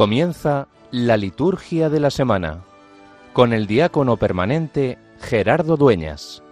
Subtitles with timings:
[0.00, 2.64] Comienza la liturgia de la semana
[3.34, 6.42] con el diácono permanente Gerardo Dueñas.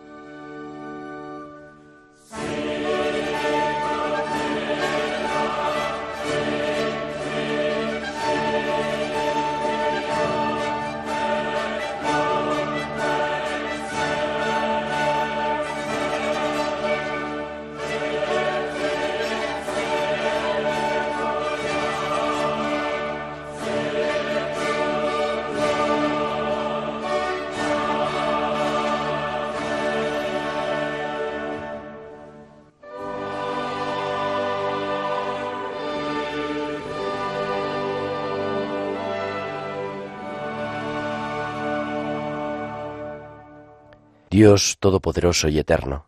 [44.49, 46.07] Dios Todopoderoso y Eterno,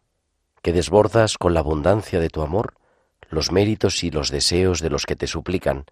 [0.63, 2.73] que desbordas con la abundancia de tu amor
[3.29, 5.85] los méritos y los deseos de los que te suplican,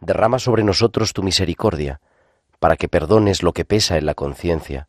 [0.00, 2.00] derrama sobre nosotros tu misericordia,
[2.58, 4.88] para que perdones lo que pesa en la conciencia,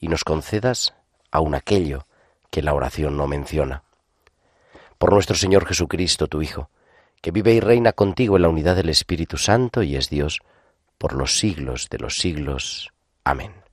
[0.00, 0.94] y nos concedas
[1.30, 2.08] aun aquello
[2.50, 3.84] que la oración no menciona.
[4.98, 6.68] Por nuestro Señor Jesucristo, tu Hijo,
[7.22, 10.40] que vive y reina contigo en la unidad del Espíritu Santo y es Dios,
[10.98, 12.92] por los siglos de los siglos.
[13.22, 13.63] Amén.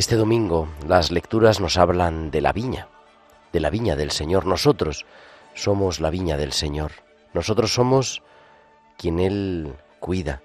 [0.00, 2.88] Este domingo las lecturas nos hablan de la viña,
[3.52, 4.46] de la viña del Señor.
[4.46, 5.04] Nosotros
[5.52, 6.92] somos la viña del Señor.
[7.34, 8.22] Nosotros somos
[8.96, 10.40] quien Él cuida.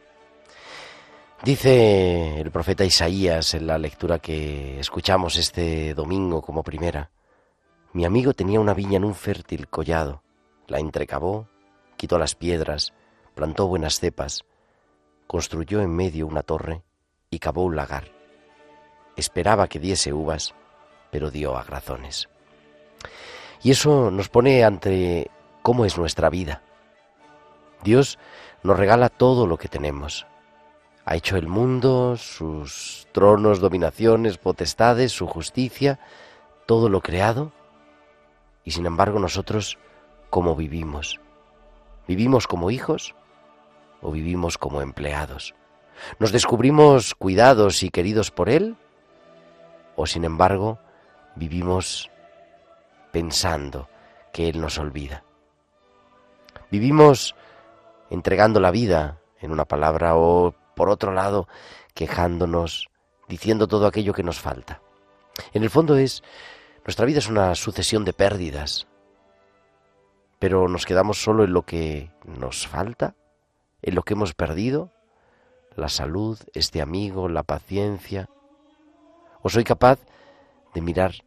[1.42, 7.10] Dice el profeta Isaías en la lectura que escuchamos este domingo como primera,
[7.94, 10.22] mi amigo tenía una viña en un fértil collado,
[10.68, 11.48] la entrecavó,
[11.96, 12.92] quitó las piedras,
[13.36, 14.44] plantó buenas cepas,
[15.28, 16.84] construyó en medio una torre
[17.30, 18.15] y cavó un lagar
[19.16, 20.54] esperaba que diese uvas,
[21.12, 22.30] pero dio agrazones.
[23.64, 25.32] Y eso nos pone ante
[25.62, 26.62] cómo es nuestra vida.
[27.84, 28.20] Dios
[28.64, 30.28] nos regala todo lo que tenemos.
[31.06, 36.00] Ha hecho el mundo, sus tronos, dominaciones, potestades, su justicia,
[36.66, 37.52] todo lo creado.
[38.64, 39.78] Y sin embargo nosotros,
[40.30, 41.20] ¿cómo vivimos?
[42.08, 43.16] ¿Vivimos como hijos
[44.02, 45.54] o vivimos como empleados?
[46.20, 48.76] ¿Nos descubrimos cuidados y queridos por Él
[49.96, 50.80] o sin embargo
[51.36, 52.10] vivimos
[53.12, 53.90] pensando
[54.34, 55.24] que Él nos olvida.
[56.70, 57.36] Vivimos
[58.10, 61.48] entregando la vida, en una palabra, o por otro lado,
[61.94, 62.90] quejándonos,
[63.28, 64.82] diciendo todo aquello que nos falta.
[65.54, 66.24] En el fondo es,
[66.86, 68.88] nuestra vida es una sucesión de pérdidas,
[70.40, 73.16] pero nos quedamos solo en lo que nos falta,
[73.82, 74.92] en lo que hemos perdido,
[75.76, 78.30] la salud, este amigo, la paciencia,
[79.46, 80.00] ¿O soy capaz
[80.74, 81.24] de mirar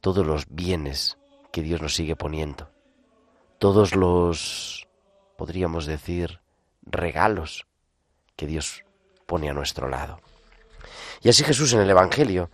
[0.00, 1.18] todos los bienes
[1.52, 2.70] que Dios nos sigue poniendo?
[3.58, 4.88] Todos los,
[5.36, 6.40] podríamos decir,
[6.80, 7.66] regalos
[8.34, 8.82] que Dios
[9.26, 10.22] pone a nuestro lado.
[11.20, 12.50] Y así Jesús en el Evangelio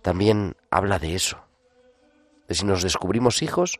[0.00, 1.44] también habla de eso,
[2.48, 3.78] de si nos descubrimos hijos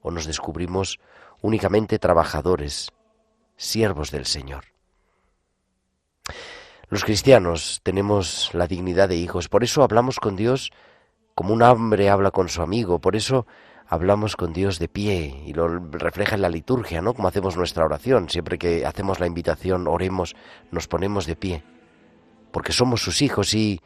[0.00, 1.00] o nos descubrimos
[1.42, 2.88] únicamente trabajadores,
[3.58, 4.64] siervos del Señor.
[6.92, 10.72] Los cristianos tenemos la dignidad de hijos, por eso hablamos con Dios
[11.34, 13.46] como un hombre habla con su amigo, por eso
[13.88, 17.14] hablamos con Dios de pie y lo refleja en la liturgia, ¿no?
[17.14, 20.36] Como hacemos nuestra oración, siempre que hacemos la invitación, oremos,
[20.70, 21.64] nos ponemos de pie,
[22.50, 23.80] porque somos sus hijos y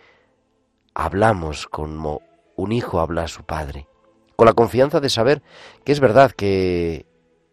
[0.92, 2.22] hablamos como
[2.56, 3.86] un hijo habla a su padre,
[4.34, 5.44] con la confianza de saber
[5.84, 7.06] que es verdad que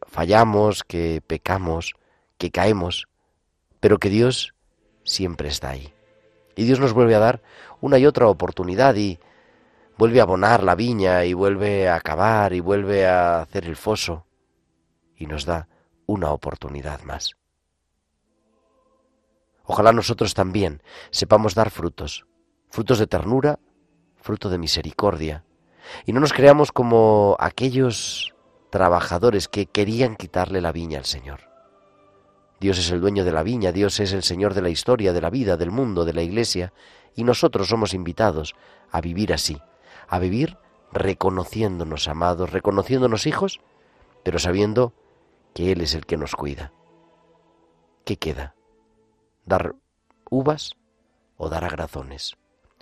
[0.07, 1.93] fallamos, que pecamos,
[2.39, 3.07] que caemos,
[3.79, 4.55] pero que Dios
[5.03, 5.93] siempre está ahí.
[6.55, 7.41] Y Dios nos vuelve a dar
[7.81, 9.19] una y otra oportunidad y
[9.97, 14.25] vuelve a abonar la viña y vuelve a cavar y vuelve a hacer el foso
[15.15, 15.67] y nos da
[16.05, 17.35] una oportunidad más.
[19.65, 22.25] Ojalá nosotros también sepamos dar frutos,
[22.69, 23.59] frutos de ternura,
[24.17, 25.45] fruto de misericordia,
[26.05, 28.33] y no nos creamos como aquellos
[28.69, 31.52] trabajadores que querían quitarle la viña al Señor.
[32.63, 35.19] Dios es el dueño de la viña, Dios es el Señor de la historia, de
[35.19, 36.71] la vida, del mundo, de la iglesia,
[37.13, 38.55] y nosotros somos invitados
[38.89, 39.61] a vivir así,
[40.07, 40.57] a vivir
[40.93, 43.59] reconociéndonos amados, reconociéndonos hijos,
[44.23, 44.93] pero sabiendo
[45.53, 46.71] que Él es el que nos cuida.
[48.05, 48.55] ¿Qué queda?
[49.45, 49.75] ¿Dar
[50.29, 50.77] uvas
[51.35, 52.37] o dar agrazones?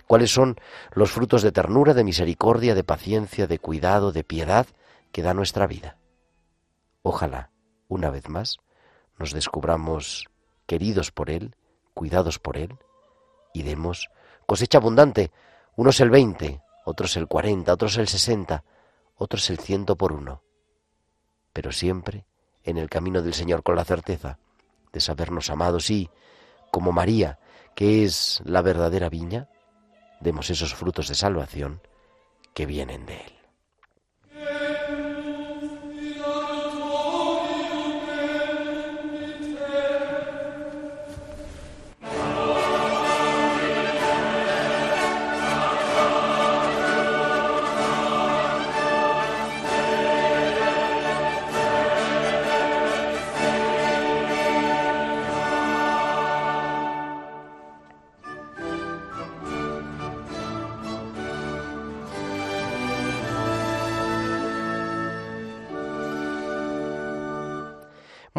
[0.06, 0.60] ¿Cuáles son
[0.92, 4.68] los frutos de ternura, de misericordia, de paciencia, de cuidado, de piedad
[5.10, 5.98] que da nuestra vida?
[7.02, 7.50] Ojalá,
[7.88, 8.60] una vez más,
[9.22, 10.28] nos descubramos
[10.66, 11.54] queridos por Él,
[11.94, 12.76] cuidados por Él,
[13.54, 14.10] y demos
[14.46, 15.30] cosecha abundante,
[15.76, 18.64] unos el veinte, otros el cuarenta, otros el sesenta,
[19.14, 20.42] otros el ciento por uno,
[21.52, 22.26] pero siempre
[22.64, 24.40] en el camino del Señor con la certeza
[24.92, 26.10] de sabernos amados y,
[26.72, 27.38] como María,
[27.76, 29.48] que es la verdadera viña,
[30.18, 31.80] demos esos frutos de salvación
[32.54, 33.41] que vienen de Él.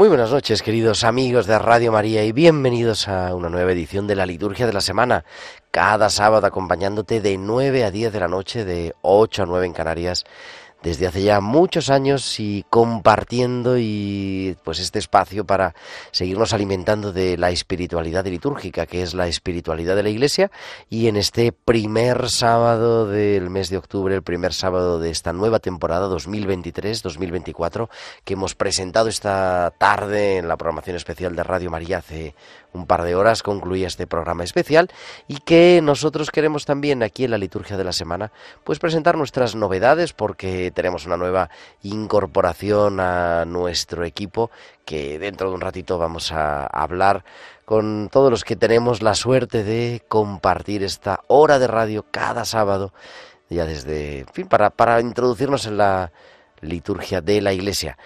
[0.04, 4.18] Muy buenas noches, queridos amigos de Radio María, y bienvenidos a una nueva edición de
[4.18, 5.24] la Liturgia de la Semana.
[5.72, 9.72] Cada sábado acompañándote de 9 a 10 de la noche, de 8 a 9 en
[9.72, 10.26] Canarias,
[10.84, 15.74] desde hace ya muchos años y compartiendo y pues este espacio para
[16.12, 20.52] seguirnos alimentando de la espiritualidad litúrgica, que es la espiritualidad de la Iglesia,
[20.90, 25.60] y en este primer sábado del mes de octubre, el primer sábado de esta nueva
[25.60, 27.90] temporada 2023-2024,
[28.26, 32.36] que hemos presentado esta tarde en la programación especial de Radio María hace
[32.74, 34.90] un par de horas concluía este programa especial
[35.28, 38.32] y que nosotros queremos también aquí en la liturgia de la semana
[38.64, 41.50] pues presentar nuestras novedades porque tenemos una nueva
[41.84, 44.52] incorporación a nuestro equipo
[44.86, 47.24] que dentro de un ratito vamos a hablar
[47.66, 52.94] con todos los que tenemos la suerte de compartir esta hora de radio cada sábado
[53.50, 56.12] ya desde en fin para para introducirnos en la
[56.62, 57.98] liturgia de la iglesia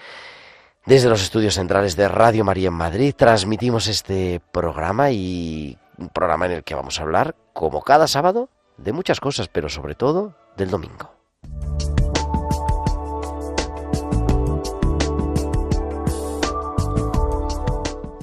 [0.87, 6.45] desde los estudios centrales de Radio María en Madrid transmitimos este programa y un programa
[6.45, 10.33] en el que vamos a hablar, como cada sábado, de muchas cosas, pero sobre todo
[10.55, 11.16] del domingo.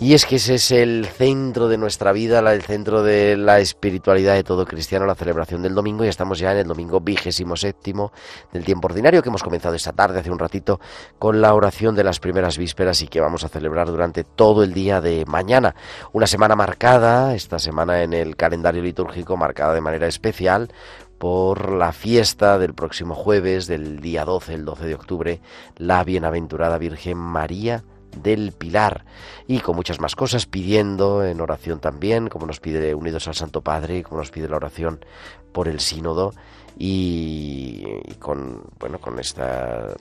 [0.04, 4.34] Y es que ese es el centro de nuestra vida, el centro de la espiritualidad
[4.34, 6.04] de todo cristiano, la celebración del domingo.
[6.04, 8.12] Y estamos ya en el domingo vigésimo séptimo
[8.52, 10.78] del tiempo ordinario que hemos comenzado esta tarde, hace un ratito,
[11.18, 14.74] con la oración de las primeras vísperas y que vamos a celebrar durante todo el
[14.74, 15.74] día de mañana.
[16.12, 20.70] Una semana marcada, esta semana en el calendario litúrgico, marcada de manera especial
[21.16, 25.40] por la fiesta del próximo jueves, del día 12, el 12 de octubre,
[25.78, 27.84] la bienaventurada Virgen María
[28.22, 29.04] del Pilar.
[29.46, 33.60] Y con muchas más cosas pidiendo en oración también, como nos pide Unidos al Santo
[33.60, 35.04] Padre, como nos pide la oración
[35.52, 36.32] por el sínodo
[36.78, 37.84] y,
[38.18, 39.94] con bueno con esta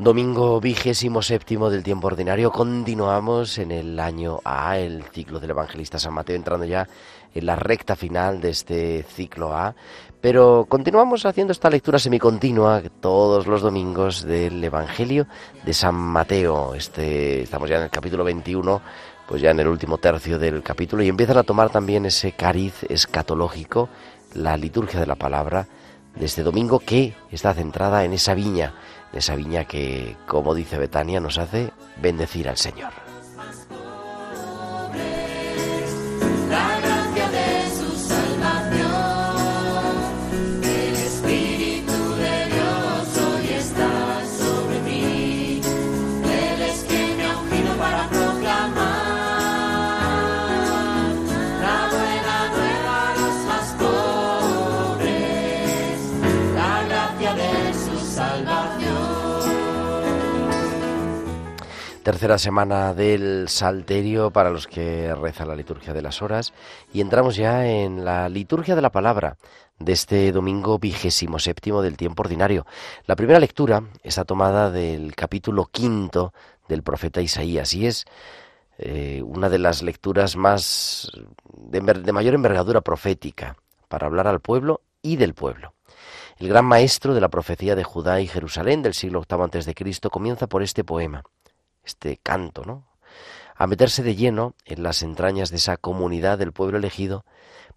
[0.07, 2.49] Domingo vigésimo séptimo del tiempo ordinario.
[2.49, 6.87] Continuamos en el año A, el ciclo del evangelista San Mateo, entrando ya
[7.35, 9.75] en la recta final de este ciclo A.
[10.21, 15.27] Pero continuamos haciendo esta lectura semicontinua todos los domingos del Evangelio
[15.65, 16.73] de San Mateo.
[16.73, 18.81] Este, estamos ya en el capítulo 21,
[19.27, 22.85] pues ya en el último tercio del capítulo, y empiezan a tomar también ese cariz
[22.87, 23.89] escatológico,
[24.35, 25.67] la liturgia de la palabra
[26.15, 28.73] de este domingo que está centrada en esa viña
[29.11, 31.71] de esa viña que, como dice Betania, nos hace
[32.01, 33.06] bendecir al Señor.
[62.07, 66.53] Tercera semana del Salterio para los que rezan la liturgia de las horas
[66.93, 69.35] y entramos ya en la liturgia de la palabra
[69.77, 72.65] de este domingo vigésimo séptimo del tiempo ordinario.
[73.07, 76.33] La primera lectura está tomada del capítulo quinto
[76.69, 78.05] del profeta Isaías y es
[78.77, 81.11] eh, una de las lecturas más
[81.57, 81.81] de,
[82.13, 83.57] mayor envergadura profética
[83.89, 85.73] para hablar al pueblo y del pueblo.
[86.37, 90.47] El gran maestro de la profecía de Judá y Jerusalén del siglo VIII Cristo comienza
[90.47, 91.25] por este poema
[91.87, 92.85] este canto, ¿no?
[93.55, 97.25] A meterse de lleno en las entrañas de esa comunidad del pueblo elegido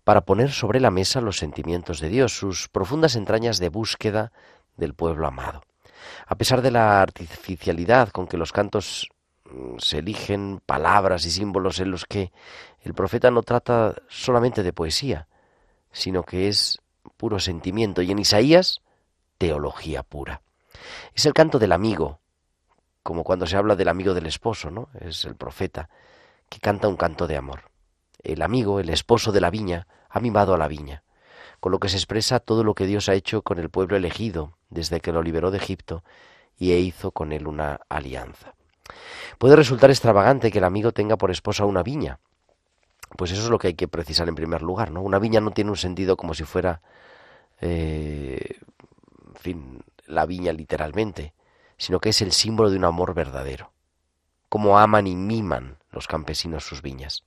[0.05, 4.33] para poner sobre la mesa los sentimientos de Dios, sus profundas entrañas de búsqueda
[4.77, 5.63] del pueblo amado.
[6.27, 9.09] A pesar de la artificialidad con que los cantos
[9.45, 12.33] mm, se eligen palabras y símbolos en los que
[12.83, 15.29] el profeta no trata solamente de poesía,
[15.93, 16.81] sino que es
[17.17, 18.81] puro sentimiento y en Isaías
[19.39, 20.43] teología pura.
[21.15, 22.21] Es el canto del amigo,
[23.11, 24.89] como cuando se habla del amigo del esposo, ¿no?
[25.01, 25.89] Es el profeta
[26.49, 27.63] que canta un canto de amor.
[28.23, 31.03] El amigo, el esposo de la viña, ha mimado a la viña,
[31.59, 34.53] con lo que se expresa todo lo que Dios ha hecho con el pueblo elegido
[34.69, 36.05] desde que lo liberó de Egipto
[36.57, 38.55] y e hizo con él una alianza.
[39.39, 42.21] Puede resultar extravagante que el amigo tenga por esposa una viña.
[43.17, 45.03] Pues eso es lo que hay que precisar en primer lugar, ¿no?
[45.03, 46.81] Una viña no tiene un sentido como si fuera,
[47.61, 48.61] eh,
[49.27, 51.35] en fin, la viña literalmente,
[51.81, 53.73] sino que es el símbolo de un amor verdadero.
[54.51, 57.25] Cómo aman y miman los campesinos sus viñas.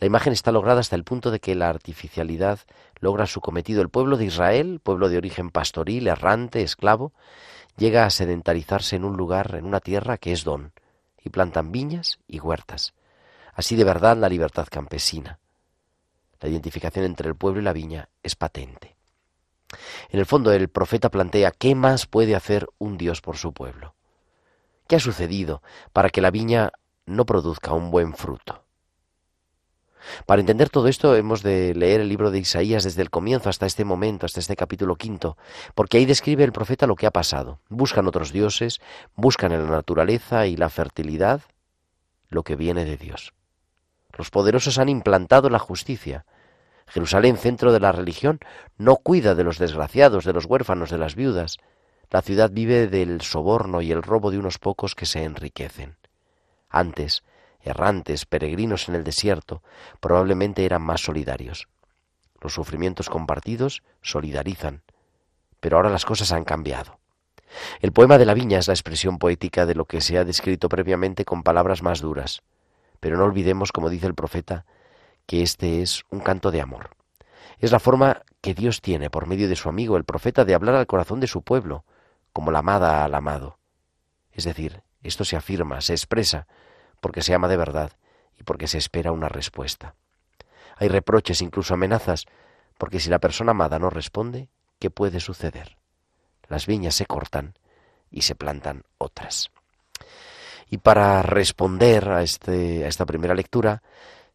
[0.00, 2.60] La imagen está lograda hasta el punto de que la artificialidad
[3.00, 3.82] logra su cometido.
[3.82, 7.12] El pueblo de Israel, pueblo de origen pastoril, errante, esclavo,
[7.76, 10.72] llega a sedentarizarse en un lugar, en una tierra que es don,
[11.22, 12.94] y plantan viñas y huertas.
[13.52, 15.38] Así de verdad la libertad campesina.
[16.40, 18.96] La identificación entre el pueblo y la viña es patente.
[20.10, 23.94] En el fondo el profeta plantea qué más puede hacer un Dios por su pueblo.
[24.86, 25.62] ¿Qué ha sucedido
[25.92, 26.72] para que la viña
[27.06, 28.64] no produzca un buen fruto?
[30.26, 33.66] Para entender todo esto hemos de leer el libro de Isaías desde el comienzo hasta
[33.66, 35.36] este momento, hasta este capítulo quinto,
[35.74, 37.60] porque ahí describe el profeta lo que ha pasado.
[37.68, 38.80] Buscan otros dioses,
[39.14, 41.42] buscan en la naturaleza y la fertilidad
[42.28, 43.32] lo que viene de Dios.
[44.16, 46.26] Los poderosos han implantado la justicia,
[46.92, 48.38] Jerusalén, centro de la religión,
[48.76, 51.56] no cuida de los desgraciados, de los huérfanos, de las viudas.
[52.10, 55.96] La ciudad vive del soborno y el robo de unos pocos que se enriquecen.
[56.68, 57.22] Antes,
[57.62, 59.62] errantes, peregrinos en el desierto,
[60.00, 61.66] probablemente eran más solidarios.
[62.42, 64.82] Los sufrimientos compartidos solidarizan,
[65.60, 66.98] pero ahora las cosas han cambiado.
[67.80, 70.68] El poema de la viña es la expresión poética de lo que se ha descrito
[70.68, 72.42] previamente con palabras más duras.
[73.00, 74.66] Pero no olvidemos, como dice el profeta,
[75.26, 76.90] que este es un canto de amor.
[77.58, 80.74] Es la forma que Dios tiene por medio de su amigo el profeta de hablar
[80.74, 81.84] al corazón de su pueblo,
[82.32, 83.58] como la amada al amado.
[84.32, 86.46] Es decir, esto se afirma, se expresa,
[87.00, 87.92] porque se ama de verdad
[88.38, 89.94] y porque se espera una respuesta.
[90.76, 92.26] Hay reproches, incluso amenazas,
[92.78, 94.48] porque si la persona amada no responde,
[94.78, 95.76] ¿qué puede suceder?
[96.48, 97.54] Las viñas se cortan
[98.10, 99.50] y se plantan otras.
[100.70, 103.82] Y para responder a, este, a esta primera lectura,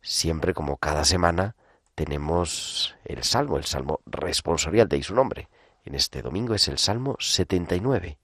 [0.07, 1.55] siempre como cada semana
[1.93, 5.49] tenemos el Salmo, el Salmo responsorial, de su nombre.
[5.83, 8.17] En este domingo es el Salmo 79.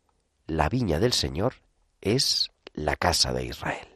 [0.47, 1.55] La viña del Señor
[2.01, 3.87] es la casa de Israel.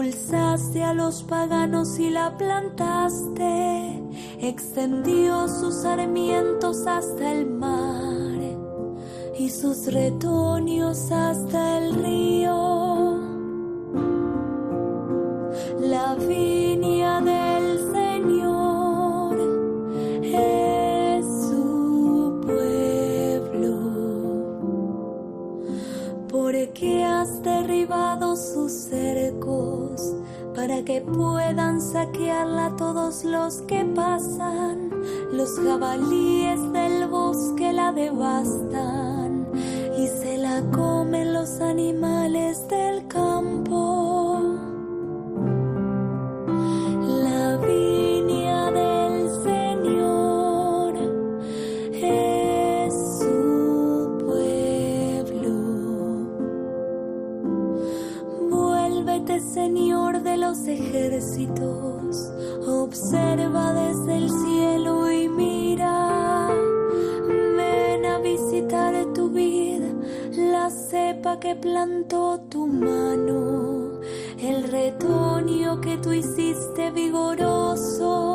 [0.00, 4.00] Expulsaste a los paganos y la plantaste,
[4.38, 8.38] extendió sus sarmientos hasta el mar
[9.36, 12.87] y sus retoños hasta el río.
[30.68, 34.90] Para que puedan saquearla todos los que pasan.
[35.32, 39.48] Los jabalíes del bosque la devastan
[39.96, 43.27] y se la comen los animales del campo.
[60.68, 62.30] Ejércitos,
[62.66, 66.48] observa desde el cielo y mira.
[67.56, 69.88] Ven a visitar tu vida,
[70.36, 74.00] la cepa que plantó tu mano,
[74.40, 78.27] el retoño que tú hiciste vigoroso.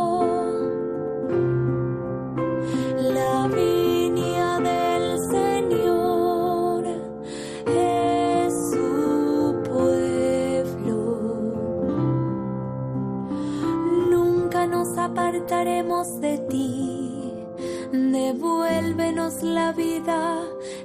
[19.42, 20.38] La vida,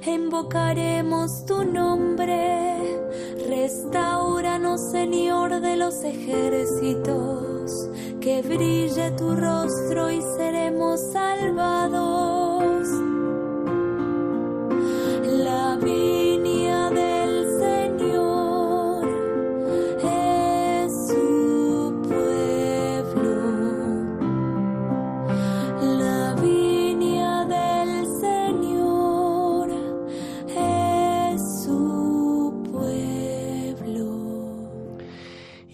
[0.05, 2.77] invocaremos tu nombre.
[3.47, 12.18] Restauranos, Señor de los ejércitos, que brille tu rostro y seremos salvados.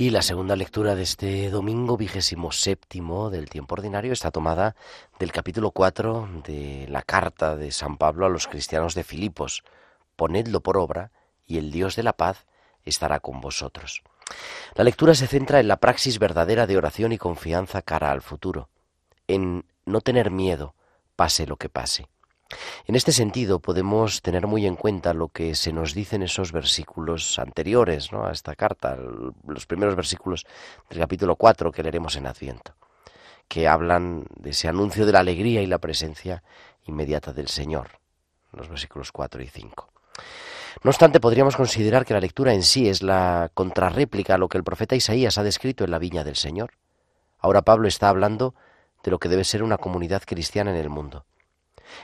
[0.05, 4.75] Y la segunda lectura de este domingo vigésimo séptimo del tiempo ordinario está tomada
[5.17, 9.63] del capítulo 4 de la carta de San Pablo a los cristianos de Filipos.
[10.15, 11.09] Ponedlo por obra
[11.47, 12.45] y el Dios de la paz
[12.83, 14.03] estará con vosotros.
[14.75, 18.69] La lectura se centra en la praxis verdadera de oración y confianza cara al futuro,
[19.27, 20.75] en no tener miedo,
[21.15, 22.09] pase lo que pase.
[22.86, 26.51] En este sentido, podemos tener muy en cuenta lo que se nos dice en esos
[26.51, 28.97] versículos anteriores a esta carta,
[29.47, 30.45] los primeros versículos
[30.89, 32.75] del capítulo 4 que leeremos en Adviento,
[33.47, 36.43] que hablan de ese anuncio de la alegría y la presencia
[36.86, 37.99] inmediata del Señor,
[38.51, 39.89] los versículos 4 y 5.
[40.84, 44.60] No obstante, podríamos considerar que la lectura en sí es la contrarréplica a lo que
[44.60, 46.73] el profeta Isaías ha descrito en la viña del Señor.
[47.39, 48.53] Ahora Pablo está hablando
[49.03, 51.25] de lo que debe ser una comunidad cristiana en el mundo.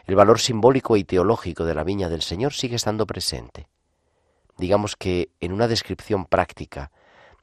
[0.06, 3.68] El valor simbólico y teológico de la viña del Señor sigue estando presente.
[4.58, 6.92] Digamos que en una descripción práctica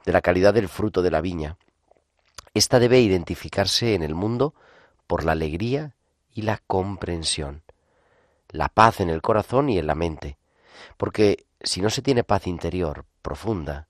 [0.05, 1.57] de la calidad del fruto de la viña,
[2.53, 4.53] ésta debe identificarse en el mundo
[5.07, 5.95] por la alegría
[6.33, 7.63] y la comprensión,
[8.49, 10.37] la paz en el corazón y en la mente,
[10.97, 13.87] porque si no se tiene paz interior profunda,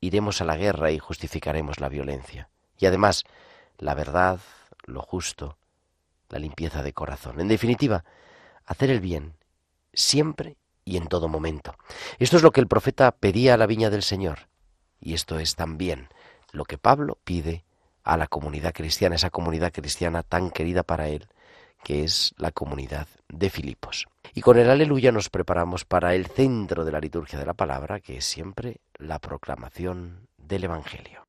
[0.00, 2.48] iremos a la guerra y justificaremos la violencia.
[2.78, 3.24] Y además,
[3.78, 4.40] la verdad,
[4.84, 5.56] lo justo,
[6.32, 7.40] la limpieza de corazón.
[7.40, 8.04] En definitiva,
[8.64, 9.34] hacer el bien
[9.92, 11.76] siempre y en todo momento.
[12.18, 14.48] Esto es lo que el profeta pedía a la viña del Señor.
[14.98, 16.08] Y esto es también
[16.50, 17.64] lo que Pablo pide
[18.02, 21.28] a la comunidad cristiana, esa comunidad cristiana tan querida para él,
[21.84, 24.06] que es la comunidad de Filipos.
[24.34, 28.00] Y con el aleluya nos preparamos para el centro de la liturgia de la palabra,
[28.00, 31.21] que es siempre la proclamación del Evangelio.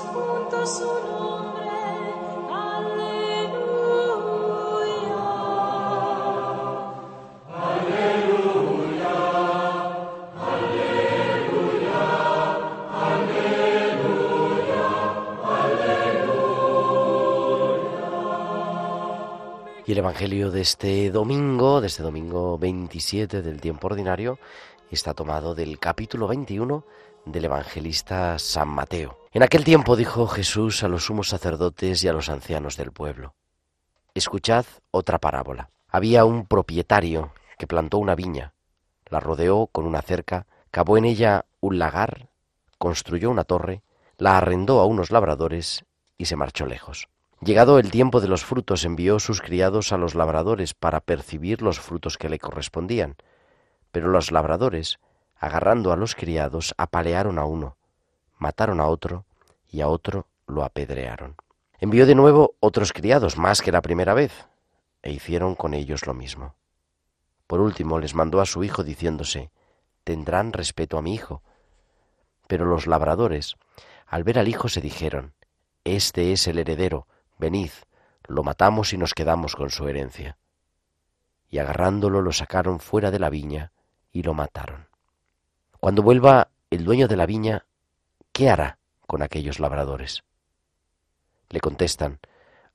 [0.00, 1.68] Juntos su nombre.
[2.50, 3.52] Aleluya.
[7.52, 9.12] Aleluya.
[10.40, 11.92] Aleluya.
[13.02, 14.82] Aleluya.
[15.44, 16.62] Aleluya.
[19.84, 24.38] Y el Evangelio de este domingo, de este domingo 27 del tiempo ordinario,
[24.90, 26.84] está tomado del capítulo 21
[27.24, 29.18] del evangelista San Mateo.
[29.32, 33.34] En aquel tiempo dijo Jesús a los sumos sacerdotes y a los ancianos del pueblo,
[34.14, 35.70] Escuchad otra parábola.
[35.88, 38.52] Había un propietario que plantó una viña,
[39.06, 42.28] la rodeó con una cerca, cavó en ella un lagar,
[42.78, 43.82] construyó una torre,
[44.18, 45.84] la arrendó a unos labradores
[46.18, 47.08] y se marchó lejos.
[47.40, 51.80] Llegado el tiempo de los frutos, envió sus criados a los labradores para percibir los
[51.80, 53.16] frutos que le correspondían.
[53.90, 55.00] Pero los labradores,
[55.42, 57.76] agarrando a los criados, apalearon a uno,
[58.38, 59.26] mataron a otro
[59.68, 61.34] y a otro lo apedrearon.
[61.80, 64.46] Envió de nuevo otros criados, más que la primera vez,
[65.02, 66.54] e hicieron con ellos lo mismo.
[67.48, 69.50] Por último les mandó a su hijo diciéndose,
[70.04, 71.42] tendrán respeto a mi hijo.
[72.46, 73.56] Pero los labradores,
[74.06, 75.34] al ver al hijo, se dijeron,
[75.82, 77.72] Este es el heredero, venid,
[78.28, 80.38] lo matamos y nos quedamos con su herencia.
[81.50, 83.72] Y agarrándolo lo sacaron fuera de la viña
[84.12, 84.91] y lo mataron.
[85.82, 87.66] Cuando vuelva el dueño de la viña,
[88.32, 90.22] ¿qué hará con aquellos labradores?
[91.48, 92.20] Le contestan,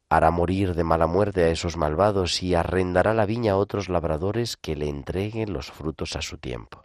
[0.10, 4.58] hará morir de mala muerte a esos malvados y arrendará la viña a otros labradores
[4.58, 6.84] que le entreguen los frutos a su tiempo.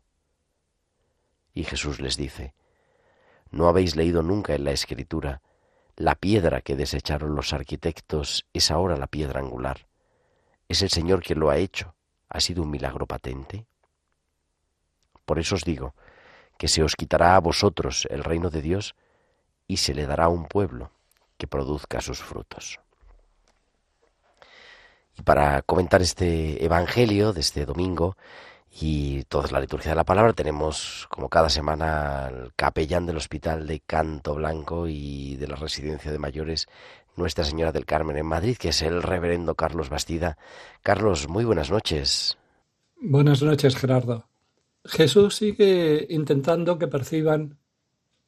[1.55, 2.55] Y Jesús les dice,
[3.51, 5.43] ¿no habéis leído nunca en la Escritura,
[5.97, 9.89] la piedra que desecharon los arquitectos es ahora la piedra angular?
[10.69, 11.97] Es el Señor quien lo ha hecho.
[12.29, 13.67] ¿Ha sido un milagro patente?
[15.25, 15.97] Por eso os digo
[16.59, 18.95] que se os quitará a vosotros el reino de Dios
[19.67, 20.91] y se le dará un pueblo
[21.37, 22.79] que produzca sus frutos.
[25.19, 28.17] Y para comentar este Evangelio de este domingo
[28.71, 33.67] y toda la liturgia de la palabra, tenemos como cada semana al capellán del Hospital
[33.67, 36.67] de Canto Blanco y de la Residencia de Mayores,
[37.17, 40.39] Nuestra Señora del Carmen en Madrid, que es el reverendo Carlos Bastida.
[40.83, 42.39] Carlos, muy buenas noches.
[42.99, 44.32] Buenas noches, Gerardo.
[44.85, 47.59] Jesús sigue intentando que perciban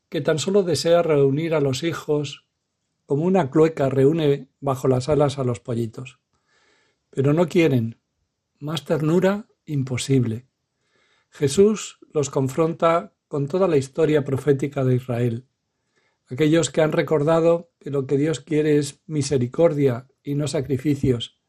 [0.09, 2.47] que tan solo desea reunir a los hijos
[3.07, 6.21] como una clueca reúne bajo las alas a los pollitos.
[7.11, 8.01] Pero no quieren.
[8.61, 10.47] Más ternura, imposible.
[11.31, 15.47] Jesús los confronta con toda la historia profética de Israel.
[16.29, 21.41] Aquellos que han recordado que lo que Dios quiere es misericordia y no sacrificios,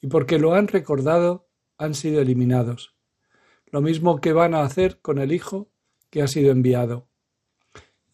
[0.00, 2.91] y porque lo han recordado han sido eliminados.
[3.72, 5.72] Lo mismo que van a hacer con el Hijo
[6.10, 7.08] que ha sido enviado.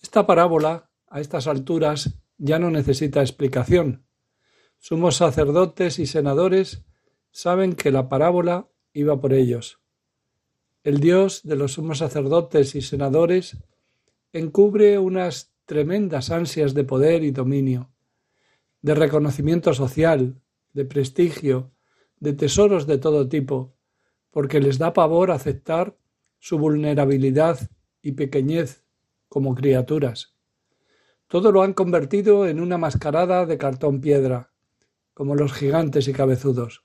[0.01, 4.07] Esta parábola, a estas alturas, ya no necesita explicación.
[4.79, 6.85] Sumos sacerdotes y senadores
[7.33, 9.81] saben que la parábola iba por ellos.
[10.85, 13.59] El Dios de los sumos sacerdotes y senadores
[14.33, 17.91] encubre unas tremendas ansias de poder y dominio,
[18.81, 20.41] de reconocimiento social,
[20.73, 21.73] de prestigio,
[22.21, 23.75] de tesoros de todo tipo,
[24.39, 25.97] porque les da pavor aceptar
[26.39, 27.59] su vulnerabilidad
[28.03, 28.85] y pequeñez
[29.29, 30.37] como criaturas.
[31.27, 34.53] Todo lo han convertido en una mascarada de cartón piedra,
[35.13, 36.85] como los gigantes y cabezudos.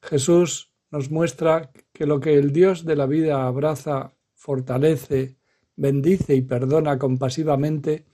[0.00, 5.36] Jesús nos muestra que lo que el Dios de la vida abraza, fortalece,
[5.74, 8.06] bendice y perdona compasivamente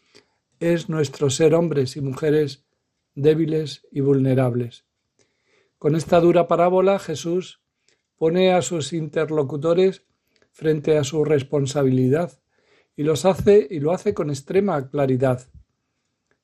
[0.59, 2.64] es nuestro ser hombres y mujeres
[3.14, 4.87] débiles y vulnerables.
[5.77, 7.61] Con esta dura parábola Jesús
[8.24, 10.06] pone a sus interlocutores
[10.50, 12.32] frente a su responsabilidad
[12.96, 15.46] y los hace y lo hace con extrema claridad.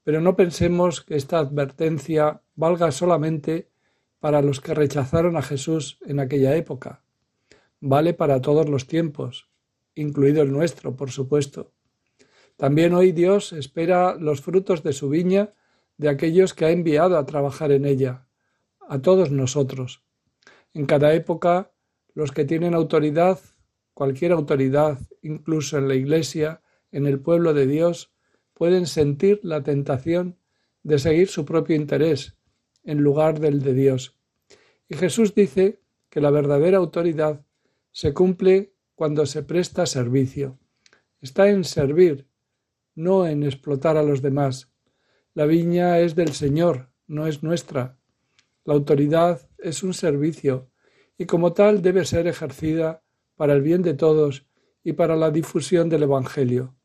[0.05, 3.71] Pero no pensemos que esta advertencia valga solamente
[4.19, 7.03] para los que rechazaron a Jesús en aquella época.
[7.81, 9.49] Vale para todos los tiempos,
[9.95, 11.73] incluido el nuestro, por supuesto.
[12.59, 15.55] También hoy Dios espera los frutos de su viña
[15.97, 18.27] de aquellos que ha enviado a trabajar en ella,
[18.87, 20.03] a todos nosotros.
[20.75, 21.73] En cada época,
[22.15, 23.39] los que tienen autoridad
[24.01, 28.11] cualquier autoridad, incluso en la Iglesia, en el pueblo de Dios,
[28.55, 30.39] pueden sentir la tentación
[30.83, 32.35] de seguir su propio interés
[32.83, 34.17] en lugar del de Dios.
[34.89, 37.45] Y Jesús dice que la verdadera autoridad
[37.93, 40.59] se cumple cuando se presta servicio.
[41.21, 42.27] Está en servir,
[42.95, 44.73] no en explotar a los demás.
[45.35, 48.00] La viña es del Señor, no es nuestra.
[48.71, 50.71] La autoridad es un servicio
[51.19, 53.03] y como tal debe ser ejercida
[53.35, 54.47] para el bien de todos
[54.85, 56.77] y para la difusión del Evangelio.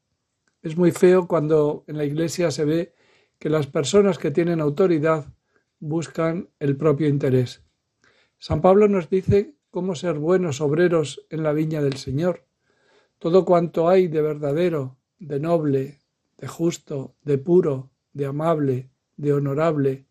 [0.63, 2.95] Es muy feo cuando en la Iglesia se ve
[3.37, 5.31] que las personas que tienen autoridad
[5.79, 7.61] buscan el propio interés.
[8.39, 12.47] San Pablo nos dice cómo ser buenos obreros en la viña del Señor.
[13.19, 15.99] Todo cuanto hay de verdadero, de noble,
[16.39, 20.07] de justo, de puro, de amable, de honorable,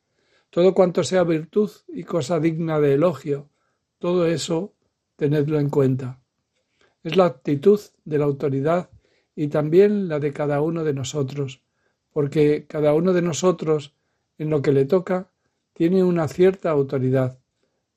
[0.54, 3.50] Todo cuanto sea virtud y cosa digna de elogio,
[3.98, 4.76] todo eso
[5.16, 6.22] tenedlo en cuenta.
[7.02, 8.88] Es la actitud de la autoridad
[9.34, 11.64] y también la de cada uno de nosotros,
[12.12, 13.96] porque cada uno de nosotros,
[14.38, 15.32] en lo que le toca,
[15.72, 17.40] tiene una cierta autoridad.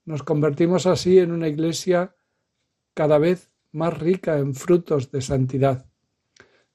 [0.03, 2.15] Nos convertimos así en una iglesia
[2.95, 5.85] cada vez más rica en frutos de santidad.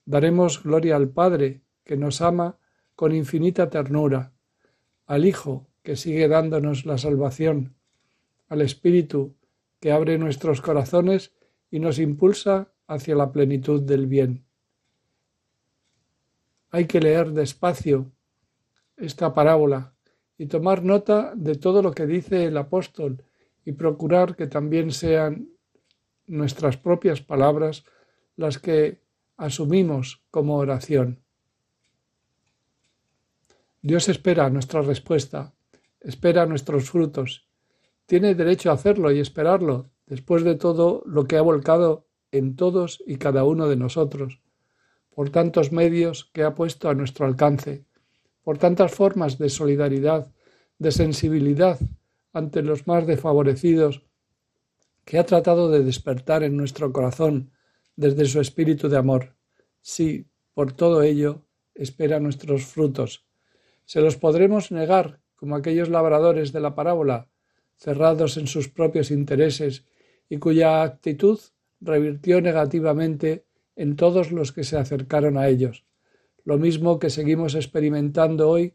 [0.05, 2.61] Daremos gloria al Padre, que nos ama
[2.95, 4.33] con infinita ternura,
[5.07, 7.75] al Hijo, que sigue dándonos la salvación,
[8.49, 9.35] al Espíritu,
[9.81, 11.33] que abre nuestros corazones
[11.71, 14.45] y nos impulsa hacia la plenitud del bien.
[16.71, 18.13] Hay que leer despacio
[18.97, 19.95] esta parábola
[20.39, 23.25] y tomar nota de todo lo que dice el apóstol
[23.65, 25.49] y procurar que también sean
[26.27, 27.85] nuestras propias palabras
[28.37, 29.03] las que
[29.37, 31.21] asumimos como oración.
[33.83, 35.53] Dios espera nuestra respuesta,
[36.03, 37.49] espera nuestros frutos.
[38.07, 43.03] Tiene derecho a hacerlo y esperarlo, después de todo lo que ha volcado en todos
[43.07, 44.41] y cada uno de nosotros,
[45.15, 47.85] por tantos medios que ha puesto a nuestro alcance,
[48.43, 50.33] por tantas formas de solidaridad,
[50.79, 51.79] de sensibilidad
[52.33, 54.03] ante los más desfavorecidos,
[55.05, 57.51] que ha tratado de despertar en nuestro corazón
[57.97, 59.37] desde su espíritu de amor.
[59.81, 63.27] Sí, por todo ello, espera nuestros frutos.
[63.85, 67.27] Se los podremos negar, como aquellos labradores de la parábola,
[67.77, 69.85] cerrados en sus propios intereses
[70.29, 71.41] y cuya actitud
[71.81, 75.85] revirtió negativamente en todos los que se acercaron a ellos,
[76.45, 78.75] lo mismo que seguimos experimentando hoy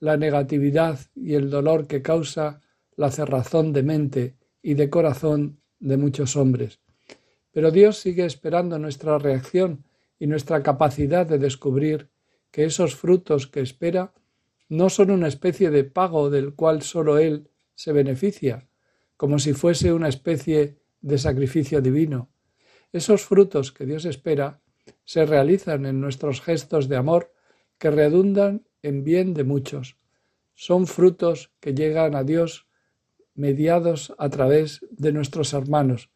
[0.00, 2.62] la negatividad y el dolor que causa
[2.96, 6.80] la cerrazón de mente y de corazón de muchos hombres.
[7.52, 9.84] Pero Dios sigue esperando nuestra reacción
[10.18, 12.10] y nuestra capacidad de descubrir
[12.50, 14.14] que esos frutos que espera
[14.68, 18.68] no son una especie de pago del cual sólo Él se beneficia,
[19.16, 22.30] como si fuese una especie de sacrificio divino.
[22.92, 24.60] Esos frutos que Dios espera
[25.04, 27.32] se realizan en nuestros gestos de amor
[27.78, 29.96] que redundan en bien de muchos.
[30.54, 32.66] Son frutos que llegan a Dios
[33.34, 36.10] mediados a través de nuestros hermanos.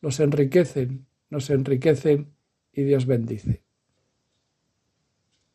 [0.00, 2.34] Los enriquecen, nos enriquecen
[2.72, 3.64] y Dios bendice.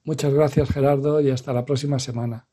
[0.06, 2.48] Muchas gracias Gerardo y hasta la próxima semana.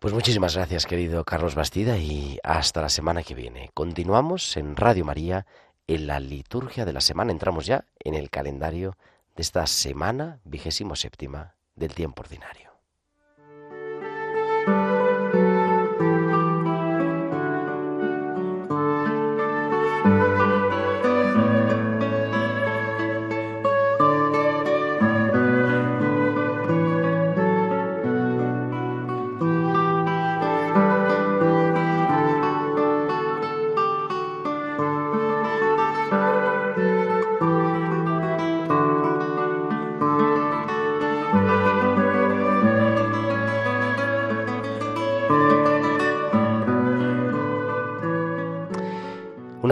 [0.00, 3.70] Pues muchísimas gracias querido Carlos Bastida y hasta la semana que viene.
[3.74, 5.46] Continuamos en Radio María
[5.86, 7.30] en la liturgia de la semana.
[7.30, 8.96] Entramos ya en el calendario
[9.36, 12.72] de esta semana vigésimo séptima del tiempo ordinario.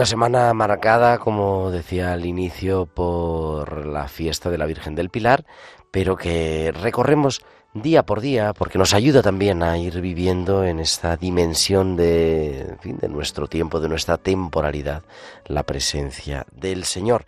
[0.03, 5.45] Una semana marcada, como decía al inicio, por la fiesta de la Virgen del Pilar,
[5.91, 7.41] pero que recorremos
[7.73, 13.07] día por día porque nos ayuda también a ir viviendo en esta dimensión de, de
[13.07, 15.03] nuestro tiempo, de nuestra temporalidad,
[15.45, 17.23] la presencia del Señor.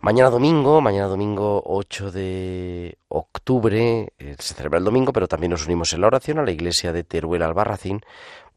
[0.00, 5.66] Mañana domingo, mañana domingo 8 de octubre, eh, se celebra el domingo, pero también nos
[5.66, 8.02] unimos en la oración a la iglesia de Teruel Albarracín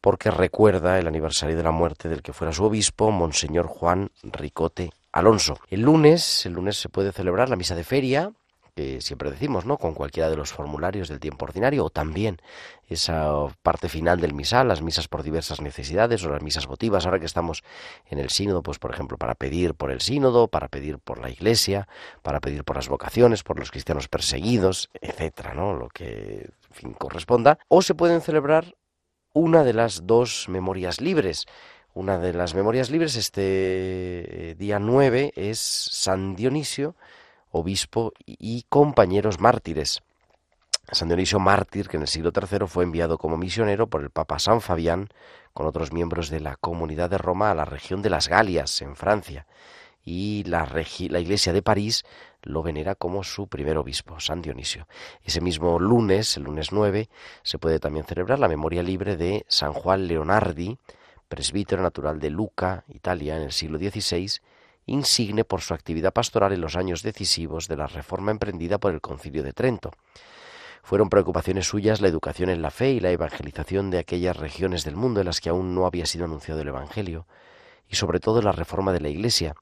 [0.03, 4.91] porque recuerda el aniversario de la muerte del que fuera su obispo, Monseñor Juan Ricote
[5.13, 5.57] Alonso.
[5.69, 8.33] El lunes, el lunes se puede celebrar la misa de feria,
[8.75, 9.77] que siempre decimos, ¿no?
[9.77, 12.41] Con cualquiera de los formularios del tiempo ordinario, o también
[12.89, 17.19] esa parte final del misal, las misas por diversas necesidades, o las misas votivas, ahora
[17.19, 17.63] que estamos
[18.09, 21.29] en el sínodo, pues por ejemplo, para pedir por el sínodo, para pedir por la
[21.29, 21.87] iglesia,
[22.21, 25.73] para pedir por las vocaciones, por los cristianos perseguidos, etcétera, ¿no?
[25.73, 27.57] Lo que en fin, corresponda.
[27.69, 28.75] O se pueden celebrar
[29.33, 31.45] una de las dos memorias libres.
[31.95, 33.41] Una de las memorias libres este
[34.51, 36.95] eh, día 9 es San Dionisio,
[37.51, 40.01] obispo y compañeros mártires.
[40.91, 44.39] San Dionisio mártir, que en el siglo III fue enviado como misionero por el Papa
[44.39, 45.09] San Fabián
[45.53, 48.95] con otros miembros de la comunidad de Roma a la región de las Galias, en
[48.95, 49.45] Francia
[50.05, 52.03] y la, la, Iglesia de París
[52.43, 54.87] lo venera como su primer obispo, San Dionisio.
[55.23, 57.09] Ese mismo lunes, el lunes 9,
[57.41, 60.77] se puede también celebrar la memoria libre de San Juan Leonardi,
[61.27, 64.39] presbítero natural de Luca, Italia, en el siglo XVI,
[64.85, 69.01] insigne por su actividad pastoral en los años decisivos de la reforma emprendida por el
[69.01, 69.91] Concilio de Trento.
[70.83, 74.97] Fueron preocupaciones suyas la educación en la fe y la evangelización de aquellas regiones del
[74.97, 77.25] mundo en las que aún no había sido anunciado el Evangelio,
[77.87, 79.55] y sobre todo la reforma de la Iglesia,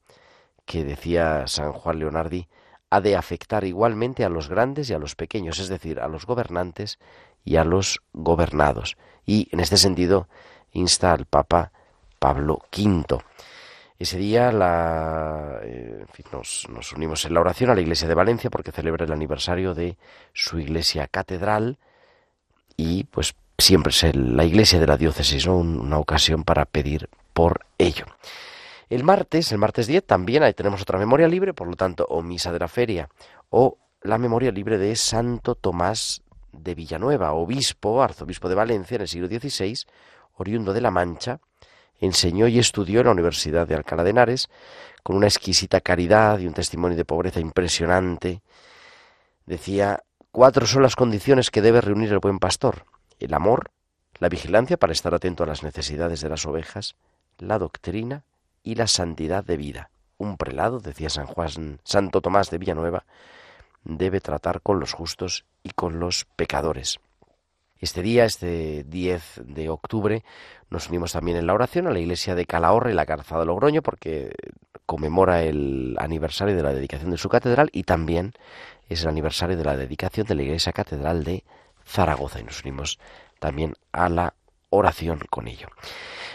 [0.66, 2.48] que decía San Juan Leonardi,
[2.92, 6.26] ha de afectar igualmente a los grandes y a los pequeños, es decir, a los
[6.26, 7.00] gobernantes
[7.46, 8.98] y a los gobernados.
[9.26, 10.28] Y en este sentido
[10.74, 11.72] insta al Papa
[12.20, 13.18] Pablo V.
[13.98, 18.72] Ese día la, eh, nos, unimos en la oración a la Iglesia de Valencia porque
[18.72, 19.96] celebra el aniversario de
[20.34, 21.78] su iglesia catedral
[22.76, 25.58] y pues siempre es la iglesia de la diócesis, ¿no?
[25.58, 28.06] una ocasión para pedir por ello.
[28.92, 32.22] El martes, el martes 10, también ahí tenemos otra memoria libre, por lo tanto, o
[32.22, 33.08] misa de la feria,
[33.50, 39.08] o la memoria libre de Santo Tomás de Villanueva, obispo, arzobispo de Valencia en el
[39.08, 39.86] siglo XVI,
[40.36, 41.40] oriundo de La Mancha,
[42.02, 44.50] enseñó y estudió en la Universidad de Alcalá de Henares,
[45.04, 48.42] con una exquisita caridad y un testimonio de pobreza impresionante.
[49.46, 52.84] Decía, cuatro son las condiciones que debe reunir el buen pastor.
[53.20, 53.72] El amor,
[54.20, 56.98] la vigilancia para estar atento a las necesidades de las ovejas,
[57.38, 58.26] la doctrina
[58.64, 59.90] y la santidad de vida.
[60.18, 63.06] Un prelado, decía San Juan, Santo Tomás de Villanueva,
[63.84, 67.00] debe tratar con los justos y con los pecadores.
[67.80, 70.24] Este día, este 10 de octubre,
[70.70, 73.48] nos unimos también en la oración a la iglesia de Calahorra y la Calzada de
[73.48, 74.36] Logroño porque
[74.86, 78.34] conmemora el aniversario de la dedicación de su catedral y también
[78.88, 81.44] es el aniversario de la dedicación de la iglesia catedral de
[81.84, 83.00] Zaragoza y nos unimos
[83.40, 84.36] también a la
[84.72, 85.68] oración con ello.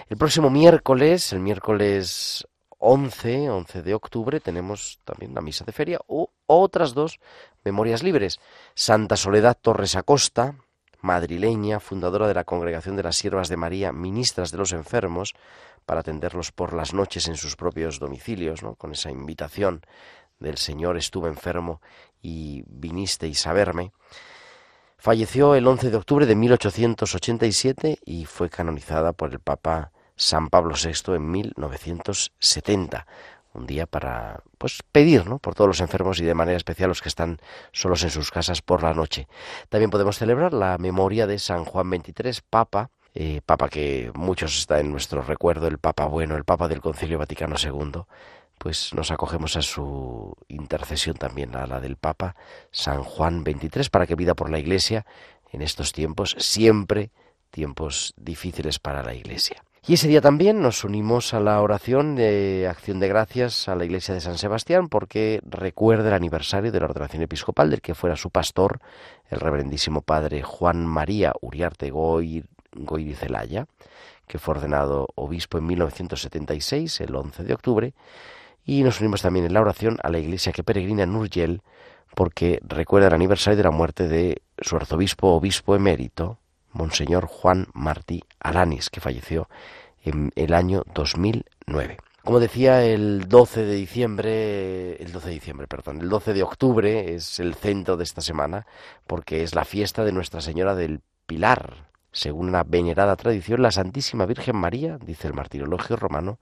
[0.09, 2.47] El próximo miércoles, el miércoles
[2.79, 7.19] 11, 11 de octubre, tenemos también la misa de feria o otras dos
[7.65, 8.39] memorias libres.
[8.75, 10.55] Santa Soledad Torres Acosta,
[11.01, 15.35] madrileña, fundadora de la Congregación de las Siervas de María, ministras de los enfermos,
[15.85, 18.75] para atenderlos por las noches en sus propios domicilios, ¿no?
[18.75, 19.83] con esa invitación
[20.39, 21.81] del Señor, estuve enfermo
[22.21, 23.93] y vinisteis a verme.
[24.99, 30.75] Falleció el 11 de octubre de 1887 y fue canonizada por el Papa San Pablo
[30.75, 33.07] VI en 1970.
[33.53, 35.39] Un día para pues pedir ¿no?
[35.39, 37.39] por todos los enfermos y de manera especial los que están
[37.73, 39.29] solos en sus casas por la noche.
[39.69, 44.81] También podemos celebrar la memoria de San Juan XXIII, Papa, eh, Papa que muchos está
[44.81, 48.03] en nuestro recuerdo, el Papa bueno, el Papa del Concilio Vaticano II,
[48.59, 52.37] pues nos acogemos a su intercesión también, a la del Papa
[52.71, 55.07] San Juan XXIII, para que vida por la Iglesia
[55.53, 57.11] en estos tiempos, siempre
[57.51, 59.63] tiempos difíciles para la Iglesia.
[59.89, 63.85] Y ese día también nos unimos a la oración de acción de gracias a la
[63.85, 68.17] iglesia de San Sebastián porque recuerda el aniversario de la ordenación episcopal del que fuera
[68.17, 68.81] su pastor,
[69.31, 72.43] el reverendísimo padre Juan María Uriarte Goy,
[73.15, 73.69] Celaya,
[74.27, 77.95] que fue ordenado obispo en 1976, el 11 de octubre.
[78.67, 81.63] Y nos unimos también en la oración a la iglesia que peregrina en Urgel
[82.15, 86.39] porque recuerda el aniversario de la muerte de su arzobispo obispo emérito,
[86.73, 89.49] Monseñor Juan Martí Alanis, que falleció
[90.03, 91.99] en el año 2009.
[92.25, 97.15] Como decía, el 12 de diciembre, el 12 de diciembre, perdón, el 12 de octubre
[97.15, 98.67] es el centro de esta semana
[99.07, 101.87] porque es la fiesta de Nuestra Señora del Pilar.
[102.17, 106.39] Según una venerada tradición, la Santísima Virgen María, dice el martirologio romano,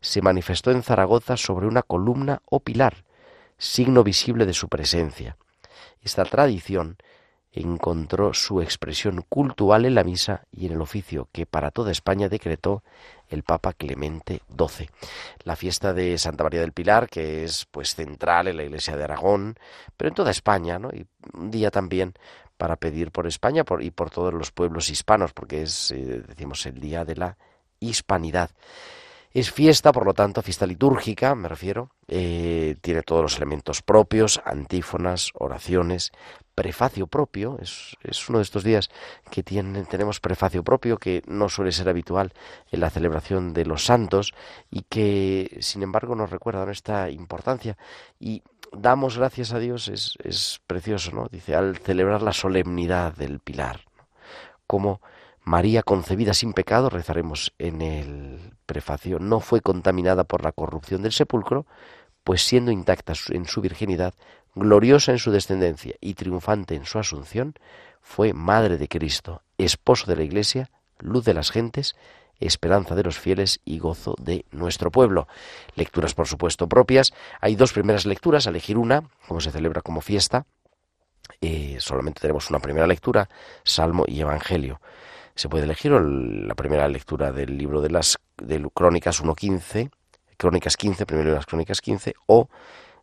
[0.00, 3.04] se manifestó en Zaragoza sobre una columna o pilar,
[3.58, 5.36] signo visible de su presencia.
[6.00, 6.96] Esta tradición
[7.52, 12.30] encontró su expresión cultural en la misa y en el oficio que para toda España
[12.30, 12.82] decretó
[13.28, 14.88] el Papa Clemente XII.
[15.44, 19.04] La fiesta de Santa María del Pilar, que es pues central en la Iglesia de
[19.04, 19.58] Aragón,
[19.98, 20.88] pero en toda España, ¿no?
[20.90, 22.14] Y un día también
[22.58, 26.78] para pedir por España y por todos los pueblos hispanos, porque es, eh, decimos, el
[26.80, 27.38] día de la
[27.80, 28.50] hispanidad.
[29.32, 34.40] Es fiesta, por lo tanto, fiesta litúrgica, me refiero, eh, tiene todos los elementos propios,
[34.44, 36.12] antífonas, oraciones,
[36.54, 37.96] prefacio propio, es,
[38.28, 38.90] uno de estos días
[39.30, 42.32] que tienen, tenemos prefacio propio, que no suele ser habitual
[42.72, 44.32] en la celebración de los santos
[44.70, 47.76] y que, sin embargo, nos recuerda nuestra importancia.
[48.18, 48.42] Y
[48.72, 51.28] damos gracias a Dios, es, es precioso, ¿no?
[51.30, 53.80] Dice, al celebrar la solemnidad del Pilar,
[54.66, 55.00] como
[55.42, 61.12] María concebida sin pecado, rezaremos en el prefacio, no fue contaminada por la corrupción del
[61.12, 61.66] sepulcro,
[62.22, 64.12] pues siendo intacta en su virginidad,
[64.54, 67.54] gloriosa en su descendencia y triunfante en su asunción,
[68.02, 71.96] fue madre de Cristo, esposo de la Iglesia, luz de las gentes,
[72.46, 75.28] esperanza de los fieles y gozo de nuestro pueblo.
[75.74, 77.12] Lecturas, por supuesto, propias.
[77.40, 80.46] Hay dos primeras lecturas, a elegir una, como se celebra como fiesta.
[81.40, 83.28] Eh, solamente tenemos una primera lectura,
[83.64, 84.80] Salmo y Evangelio.
[85.34, 89.90] Se puede elegir la primera lectura del libro de las de Crónicas 1.15,
[90.36, 92.48] Crónicas 15, primero de las Crónicas 15, o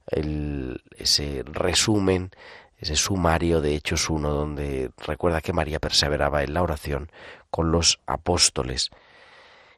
[0.08, 2.32] el, ese resumen
[2.78, 7.12] ese sumario de Hechos 1 donde recuerda que María perseveraba en la oración
[7.50, 8.92] con los apóstoles.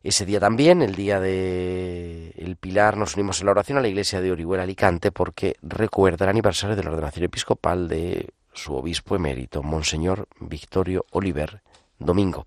[0.07, 3.89] Ese día también, el día de el Pilar, nos unimos en la oración a la
[3.89, 9.17] iglesia de Orihuela Alicante porque recuerda el aniversario de la ordenación episcopal de su obispo
[9.17, 11.61] emérito, Monseñor Victorio Oliver
[11.99, 12.45] Domingo.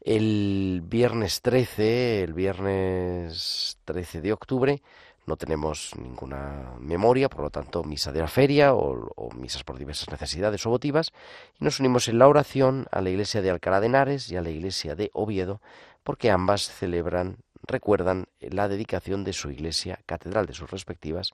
[0.00, 4.80] El viernes 13, el viernes 13 de octubre,
[5.26, 10.08] no tenemos ninguna memoria, por lo tanto, misa de la feria o, misas por diversas
[10.10, 11.12] necesidades o votivas,
[11.60, 14.42] y nos unimos en la oración a la iglesia de Alcalá de Henares y a
[14.42, 15.60] la iglesia de Oviedo,
[16.02, 21.32] porque ambas celebran, recuerdan la dedicación de su iglesia catedral, de sus respectivas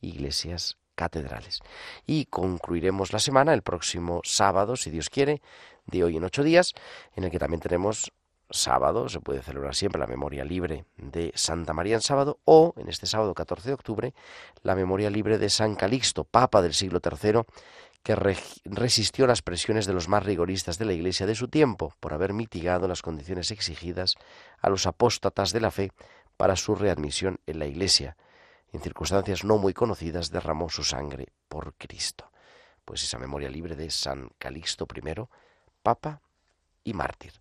[0.00, 1.60] iglesias catedrales.
[2.06, 5.42] Y concluiremos la semana el próximo sábado, si Dios quiere,
[5.86, 6.74] de hoy en ocho días,
[7.14, 8.12] en el que también tenemos
[8.50, 12.88] sábado, se puede celebrar siempre la memoria libre de Santa María en sábado, o en
[12.88, 14.14] este sábado 14 de octubre,
[14.62, 17.42] la memoria libre de San Calixto, Papa del siglo III,
[18.02, 18.14] que
[18.64, 22.32] resistió las presiones de los más rigoristas de la Iglesia de su tiempo por haber
[22.32, 24.14] mitigado las condiciones exigidas
[24.60, 25.90] a los apóstatas de la fe
[26.36, 28.16] para su readmisión en la Iglesia.
[28.72, 32.30] En circunstancias no muy conocidas derramó su sangre por Cristo.
[32.84, 35.14] Pues esa memoria libre de San Calixto I,
[35.82, 36.20] Papa
[36.84, 37.32] y mártir.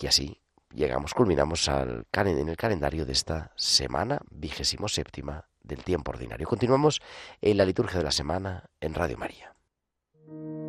[0.00, 0.40] Y así
[0.74, 6.46] llegamos, culminamos al, en el calendario de esta semana vigésimo séptima del tiempo ordinario.
[6.46, 7.00] Continuamos
[7.40, 9.55] en la liturgia de la semana en Radio María.
[10.28, 10.65] thank you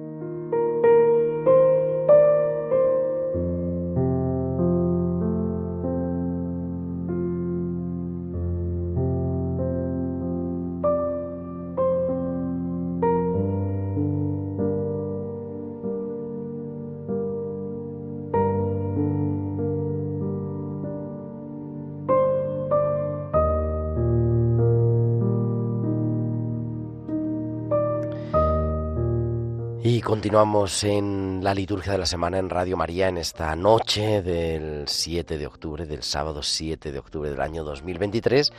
[30.28, 35.38] continuamos en la liturgia de la semana en Radio María en esta noche del 7
[35.38, 38.52] de octubre, del sábado 7 de octubre del año 2023.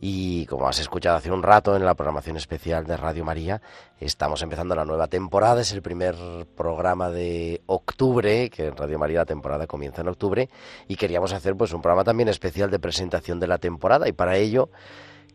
[0.00, 3.60] Y como has escuchado hace un rato en la programación especial de Radio María,
[3.98, 5.60] estamos empezando la nueva temporada.
[5.60, 6.16] Es el primer
[6.56, 10.48] programa de octubre, que en Radio María la temporada comienza en octubre.
[10.88, 14.08] Y queríamos hacer pues un programa también especial de presentación de la temporada.
[14.08, 14.70] Y para ello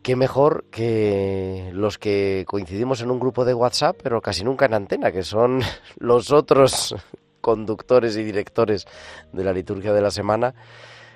[0.06, 4.74] qué mejor que los que coincidimos en un grupo de WhatsApp, pero casi nunca en
[4.74, 5.62] antena, que son
[5.98, 6.94] los otros
[7.40, 8.86] conductores y directores
[9.32, 10.54] de la liturgia de la semana,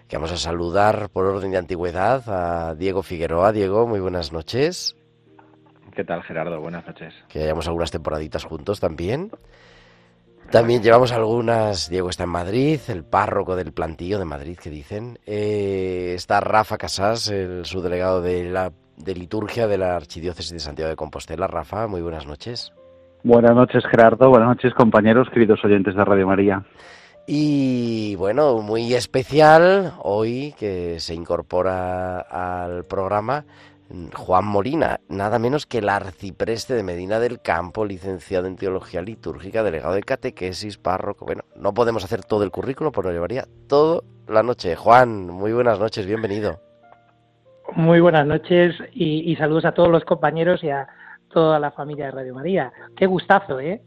[0.08, 3.52] que vamos a saludar por orden de antigüedad a Diego Figueroa.
[3.52, 4.96] Diego, muy buenas noches.
[5.94, 6.60] ¿Qué tal, Gerardo?
[6.60, 7.14] Buenas noches.
[7.28, 9.30] Que hayamos algunas temporaditas juntos también.
[10.50, 15.16] También llevamos algunas, Diego está en Madrid, el párroco del plantillo de Madrid que dicen.
[15.24, 20.90] Eh, está Rafa Casas, el subdelegado de la de liturgia de la Archidiócesis de Santiago
[20.90, 21.46] de Compostela.
[21.46, 22.72] Rafa, muy buenas noches.
[23.22, 24.28] Buenas noches, Gerardo.
[24.28, 26.64] Buenas noches, compañeros, queridos oyentes de Radio María.
[27.28, 33.44] Y bueno, muy especial hoy que se incorpora al programa
[34.14, 39.64] Juan Molina, nada menos que el arcipreste de Medina del Campo, licenciado en Teología Litúrgica,
[39.64, 41.26] delegado de Catequesis, párroco.
[41.26, 44.76] Bueno, no podemos hacer todo el currículo, pero llevaría toda la noche.
[44.76, 46.60] Juan, muy buenas noches, bienvenido.
[47.74, 50.86] Muy buenas noches y, saludos a todos los compañeros y a
[51.32, 52.72] toda la familia de Radio María.
[52.96, 53.82] Qué gustazo, ¿eh?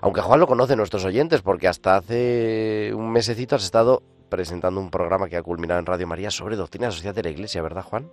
[0.00, 4.90] Aunque Juan lo conoce nuestros oyentes, porque hasta hace un mesecito has estado presentando un
[4.90, 8.10] programa que ha culminado en Radio María sobre doctrina social de la Iglesia, ¿verdad, Juan?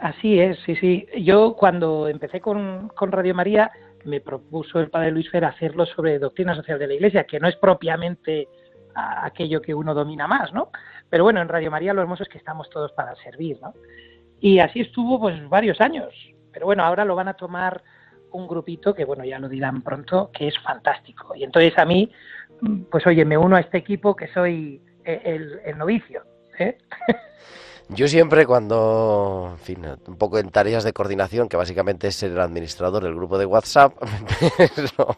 [0.00, 1.06] Así es, sí, sí.
[1.22, 3.70] Yo cuando empecé con, Radio María
[4.04, 7.48] me propuso el padre Luis Fer hacerlo sobre doctrina social de la Iglesia, que no
[7.48, 8.48] es propiamente
[8.94, 10.70] aquello que uno domina más, ¿no?
[11.10, 13.74] Pero bueno, en Radio María lo hermoso es que estamos todos para servir, ¿no?
[14.40, 16.14] Y así estuvo pues varios años.
[16.52, 17.82] Pero bueno, ahora lo van a tomar
[18.30, 21.34] un grupito que, bueno, ya lo dirán pronto, que es fantástico.
[21.34, 22.10] Y entonces a mí,
[22.90, 26.22] pues oye, me uno a este equipo que soy el, el novicio.
[26.58, 26.78] ¿eh?
[27.90, 32.32] Yo siempre cuando, en fin, un poco en tareas de coordinación, que básicamente es ser
[32.32, 33.94] el administrador del grupo de WhatsApp,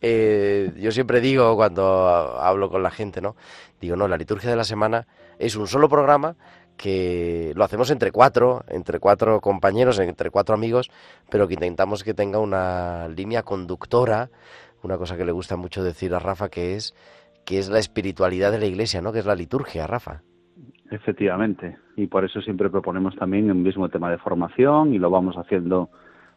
[0.00, 2.06] eh, yo siempre digo cuando
[2.40, 3.34] hablo con la gente, ¿no?
[3.80, 5.08] Digo, no, la liturgia de la semana
[5.40, 6.36] es un solo programa
[6.76, 10.88] que lo hacemos entre cuatro, entre cuatro compañeros, entre cuatro amigos,
[11.30, 14.30] pero que intentamos que tenga una línea conductora,
[14.82, 16.94] una cosa que le gusta mucho decir a Rafa, que es
[17.44, 19.12] que es la espiritualidad de la iglesia, ¿no?
[19.12, 20.22] Que es la liturgia, Rafa.
[20.92, 25.36] Efectivamente, y por eso siempre proponemos también un mismo tema de formación y lo vamos
[25.36, 25.88] haciendo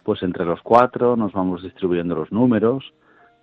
[0.04, 2.94] pues entre los cuatro, nos vamos distribuyendo los números.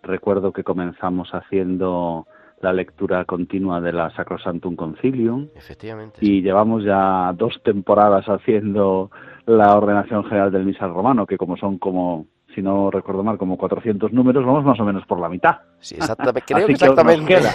[0.03, 2.27] Recuerdo que comenzamos haciendo
[2.63, 5.49] la lectura continua de la Sacrosantum Concilium.
[5.55, 6.19] Efectivamente.
[6.23, 9.11] Y llevamos ya dos temporadas haciendo
[9.45, 13.57] la ordenación general del misal romano, que como son como si no recuerdo mal, como
[13.57, 15.59] 400 números, vamos más o menos por la mitad.
[15.81, 16.43] Sí, exactamente.
[16.55, 17.53] Creo Así que aún nos queda.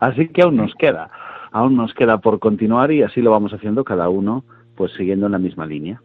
[0.00, 1.10] Así que aún nos queda,
[1.52, 4.44] aún nos queda por continuar y así lo vamos haciendo cada uno,
[4.76, 6.02] pues siguiendo en la misma línea.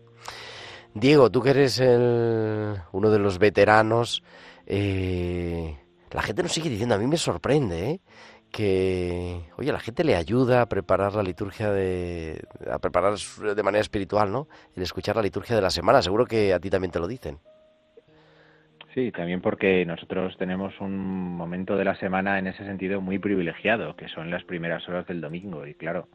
[0.93, 4.23] Diego, tú que eres el, uno de los veteranos,
[4.65, 5.77] eh,
[6.11, 8.01] la gente nos sigue diciendo, a mí me sorprende, ¿eh?
[8.51, 13.81] que, oye, la gente le ayuda a preparar la liturgia de, a preparar de manera
[13.81, 14.47] espiritual, ¿no?
[14.75, 17.39] El escuchar la liturgia de la semana, seguro que a ti también te lo dicen.
[18.93, 20.97] Sí, también porque nosotros tenemos un
[21.37, 25.21] momento de la semana en ese sentido muy privilegiado, que son las primeras horas del
[25.21, 25.65] domingo.
[25.65, 26.09] Y claro,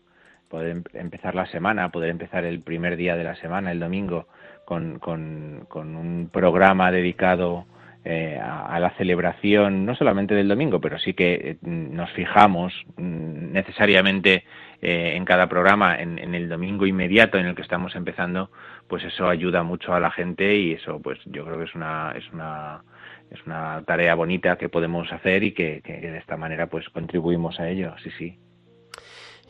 [0.48, 4.28] poder em- empezar la semana, poder empezar el primer día de la semana, el domingo,
[4.66, 7.66] con, con, con un programa dedicado
[8.08, 12.72] eh, a, a la celebración, no solamente del domingo, pero sí que eh, nos fijamos
[12.96, 14.44] mm, necesariamente
[14.80, 18.52] eh, en cada programa en, el domingo inmediato en el que estamos empezando,
[18.86, 22.12] pues eso ayuda mucho a la gente y eso pues yo creo que es una
[22.16, 22.84] es una
[23.32, 27.58] es una tarea bonita que podemos hacer y que, que de esta manera pues contribuimos
[27.58, 27.92] a ello.
[28.04, 28.38] Sí sí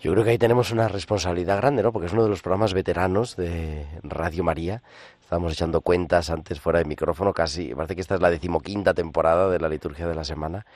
[0.01, 1.91] Yo creo que ahí tenemos una responsabilidad grande, ¿no?
[1.91, 4.83] Porque es uno de los programas veteranos de Radio María.
[5.23, 9.49] Estábamos echando cuentas antes fuera de micrófono, casi, parece que esta es la decimoquinta temporada
[9.49, 10.67] de la liturgia de la semana.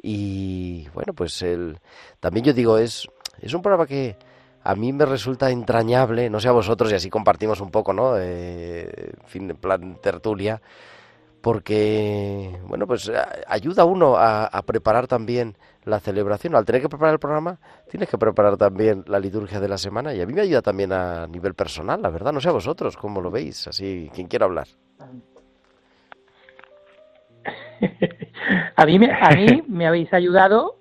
[0.00, 1.78] Y bueno, pues el,
[2.20, 3.08] también yo digo, es,
[3.40, 4.16] es un programa que
[4.62, 8.16] a mí me resulta entrañable, no sé a vosotros, y así compartimos un poco, ¿no?
[8.16, 10.62] Eh, en fin, plan tertulia,
[11.40, 16.54] porque, bueno, pues a- ayuda uno a, a preparar también la celebración.
[16.54, 17.58] Al tener que preparar el programa,
[17.90, 20.92] tienes que preparar también la liturgia de la semana, y a mí me ayuda también
[20.92, 22.32] a nivel personal, la verdad.
[22.32, 24.66] No sé a vosotros cómo lo veis, así, quien quiera hablar.
[28.76, 30.76] a, mí me, a mí me habéis ayudado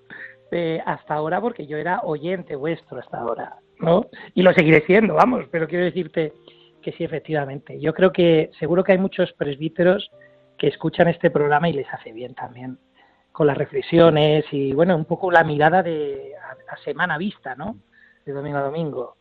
[0.51, 4.07] eh, hasta ahora porque yo era oyente vuestro hasta ahora, ¿no?
[4.33, 6.33] Y lo seguiré siendo, vamos, pero quiero decirte
[6.81, 7.79] que sí, efectivamente.
[7.79, 10.09] Yo creo que seguro que hay muchos presbíteros
[10.57, 12.79] que escuchan este programa y les hace bien también,
[13.31, 17.77] con las reflexiones y, bueno, un poco la mirada de a, a semana vista, ¿no?
[18.25, 19.16] De domingo a domingo.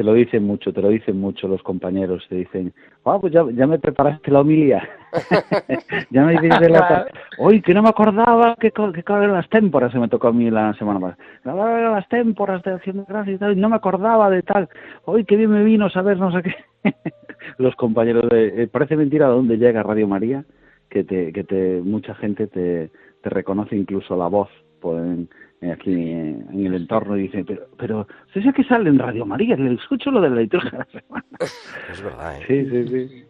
[0.00, 2.72] Te lo dicen mucho, te lo dicen mucho los compañeros, te dicen,
[3.04, 4.82] ah, pues ya, ya me preparaste la homilía.
[6.10, 7.06] ya me hiciste la...
[7.36, 10.50] Hoy que no me acordaba que, que eran las témporas, se me tocó a mí
[10.50, 11.90] la semana pasada.
[11.90, 14.70] Las témporas de acción de gracias y tal, y no me acordaba de tal.
[15.04, 16.54] Hoy qué bien me vino saber no sé qué.
[17.58, 18.62] los compañeros de...
[18.62, 20.46] eh, parece mentira a dónde llega Radio María,
[20.88, 22.90] que te, que te mucha gente te,
[23.22, 24.48] te reconoce incluso la voz.
[24.80, 25.28] Pueden,
[25.68, 29.56] aquí en, el entorno y dice, pero, pero, ¿usted sabe que sale en Radio María?
[29.56, 31.26] Le escucho lo de la liturgia de la semana.
[31.92, 32.44] Es verdad, ¿eh?
[32.46, 33.24] Sí, sí, sí.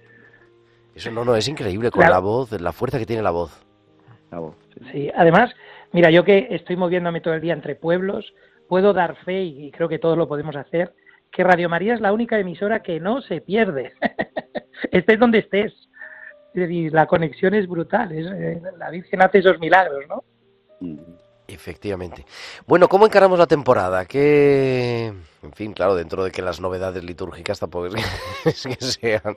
[0.95, 3.64] Eso no, no, es increíble con la voz, la fuerza que tiene la voz.
[4.31, 4.85] La voz, sí.
[4.93, 5.55] Sí, además,
[5.93, 8.33] mira, yo que estoy moviéndome todo el día entre pueblos,
[8.68, 10.95] puedo dar fe, y creo que todos lo podemos hacer,
[11.33, 13.93] que Radio María es la única emisora que no se pierde.
[14.93, 15.72] estés donde estés.
[16.53, 18.12] La conexión es brutal.
[18.12, 20.24] es, eh, la Virgen hace esos milagros, ¿no?
[20.81, 20.99] Mm.
[21.53, 22.24] Efectivamente.
[22.66, 24.05] Bueno, ¿cómo encaramos la temporada?
[24.07, 25.07] Que,
[25.42, 28.03] en fin, claro, dentro de que las novedades litúrgicas tampoco es que,
[28.51, 29.34] es que sean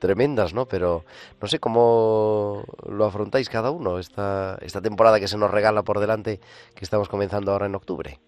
[0.00, 0.66] tremendas, ¿no?
[0.66, 1.04] Pero
[1.40, 6.00] no sé cómo lo afrontáis cada uno esta, esta temporada que se nos regala por
[6.00, 6.40] delante,
[6.74, 8.18] que estamos comenzando ahora en octubre.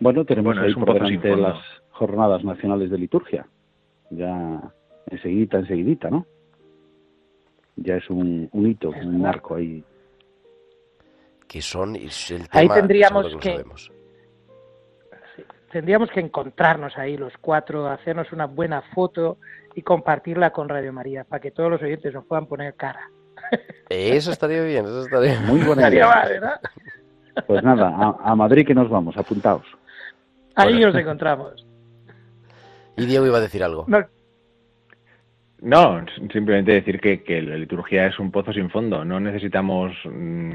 [0.00, 1.58] Bueno, tenemos Bueno, ahí por delante las
[1.92, 3.46] jornadas nacionales de liturgia.
[4.10, 4.60] Ya
[5.10, 6.26] enseguidita, enseguidita, ¿no?
[7.76, 9.82] Ya es un, un hito, un marco ahí.
[11.54, 13.92] Que son es el tema, Ahí tendríamos que- sabemos.
[15.70, 19.38] Tendríamos que encontrarnos ahí los cuatro, hacernos una buena foto
[19.76, 23.08] y compartirla con Radio María, para que todos los oyentes nos puedan poner cara.
[23.88, 26.08] Eso estaría bien, eso estaría Muy buena Estaría idea.
[26.08, 26.60] mal, ¿verdad?
[27.46, 29.64] Pues nada, a, a Madrid que nos vamos, apuntaos.
[30.56, 30.88] Ahí Bueno.
[30.88, 31.66] nos encontramos.
[32.96, 33.84] Y Diego iba a decir algo.
[33.86, 34.04] No,
[35.64, 39.02] No, simplemente decir que, que la liturgia es un pozo sin fondo.
[39.02, 40.52] No necesitamos, mm,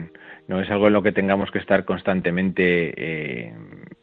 [0.48, 3.54] no es algo en lo que tengamos que estar constantemente eh,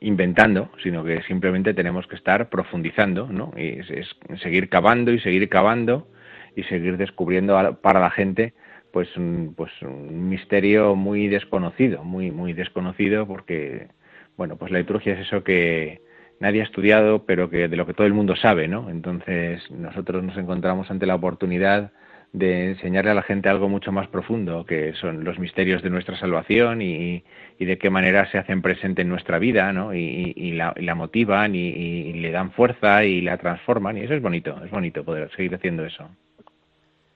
[0.01, 3.53] inventando, sino que simplemente tenemos que estar profundizando, ¿no?
[3.57, 6.09] Y es, seguir cavando y seguir cavando
[6.57, 8.55] y seguir descubriendo para la gente
[8.91, 13.89] pues un, pues un misterio muy desconocido, muy muy desconocido porque
[14.37, 16.01] bueno, pues la liturgia es eso que
[16.41, 18.91] nadie ha estudiado, pero que de lo que todo el mundo sabe, ¿no?
[18.91, 21.93] Entonces nosotros nos encontramos ante la oportunidad
[22.33, 26.19] de enseñarle a la gente algo mucho más profundo, que son los misterios de nuestra
[26.19, 27.25] salvación y,
[27.59, 29.95] y de qué manera se hacen presente en nuestra vida, ¿no?
[29.95, 34.03] Y, y la, y la motivan y, y le dan fuerza y la transforman y
[34.03, 36.09] eso es bonito, es bonito poder seguir haciendo eso.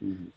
[0.00, 0.28] Mm.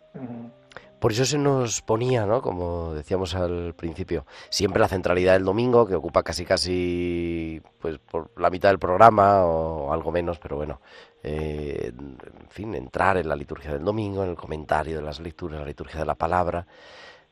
[1.03, 2.41] Por eso se nos ponía, ¿no?
[2.41, 8.31] Como decíamos al principio, siempre la centralidad del domingo, que ocupa casi casi pues por
[8.37, 10.79] la mitad del programa o algo menos, pero bueno,
[11.21, 15.59] eh, en fin, entrar en la liturgia del domingo, en el comentario de las lecturas,
[15.59, 16.67] la liturgia de la palabra,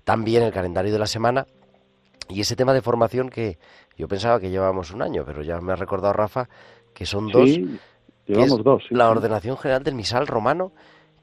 [0.03, 1.47] también el calendario de la semana
[2.28, 3.57] y ese tema de formación que
[3.95, 6.49] yo pensaba que llevábamos un año, pero ya me ha recordado Rafa
[6.93, 7.49] que son dos.
[7.49, 7.80] Sí,
[8.26, 8.84] llevamos dos.
[8.89, 10.74] sí, la ordenación general del misal romano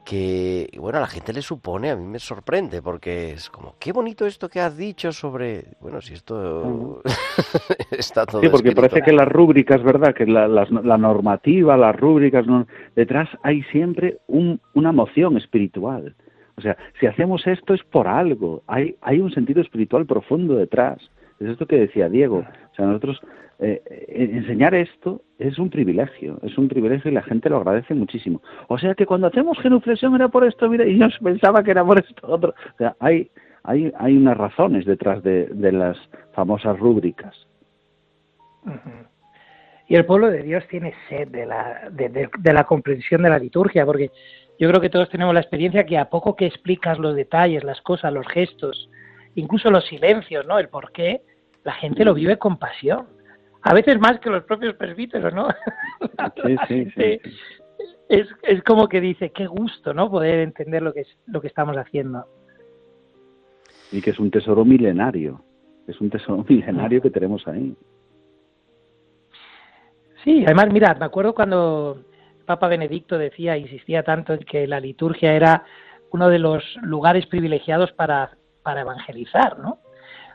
[0.08, 3.92] que, bueno, a la gente le supone, a mí me sorprende, porque es como, qué
[3.92, 7.02] bonito esto que has dicho sobre, bueno, si esto
[7.90, 8.88] está todo Sí, porque escrito.
[8.88, 10.14] parece que las rúbricas, ¿verdad?
[10.14, 16.14] Que la, las- la normativa, las rúbricas, no- detrás hay siempre un- una moción espiritual.
[16.56, 20.98] O sea, si hacemos esto es por algo, hay, hay un sentido espiritual profundo detrás.
[21.38, 22.38] Es esto que decía Diego.
[22.38, 23.20] O sea, nosotros
[23.60, 27.94] eh, eh, enseñar esto es un privilegio, es un privilegio y la gente lo agradece
[27.94, 28.40] muchísimo.
[28.68, 31.84] O sea que cuando hacemos genuflexión era por esto, mira, y yo pensaba que era
[31.84, 32.50] por esto otro.
[32.74, 33.30] O sea, hay,
[33.64, 35.96] hay, hay unas razones detrás de, de las
[36.34, 37.34] famosas rúbricas.
[39.88, 43.30] Y el pueblo de Dios tiene sed de la, de, de- de la comprensión de
[43.30, 44.10] la liturgia, porque
[44.58, 47.80] yo creo que todos tenemos la experiencia que a poco que explicas los detalles, las
[47.80, 48.90] cosas, los gestos,
[49.34, 50.58] incluso los silencios, ¿no?
[50.58, 51.22] El por qué,
[51.64, 53.06] la gente lo vive con pasión.
[53.62, 55.48] A veces más que los propios presbíteros, ¿no?
[56.44, 57.20] Sí, sí, sí.
[58.08, 60.10] Es, es como que dice, qué gusto, ¿no?
[60.10, 62.26] Poder entender lo que, es, lo que estamos haciendo.
[63.92, 65.44] y que es un tesoro milenario.
[65.86, 67.76] Es un tesoro milenario que tenemos ahí.
[70.24, 72.02] Sí, además, mira, me acuerdo cuando
[72.46, 75.64] Papa Benedicto decía, insistía tanto en que la liturgia era
[76.10, 79.78] uno de los lugares privilegiados para, para evangelizar, ¿no?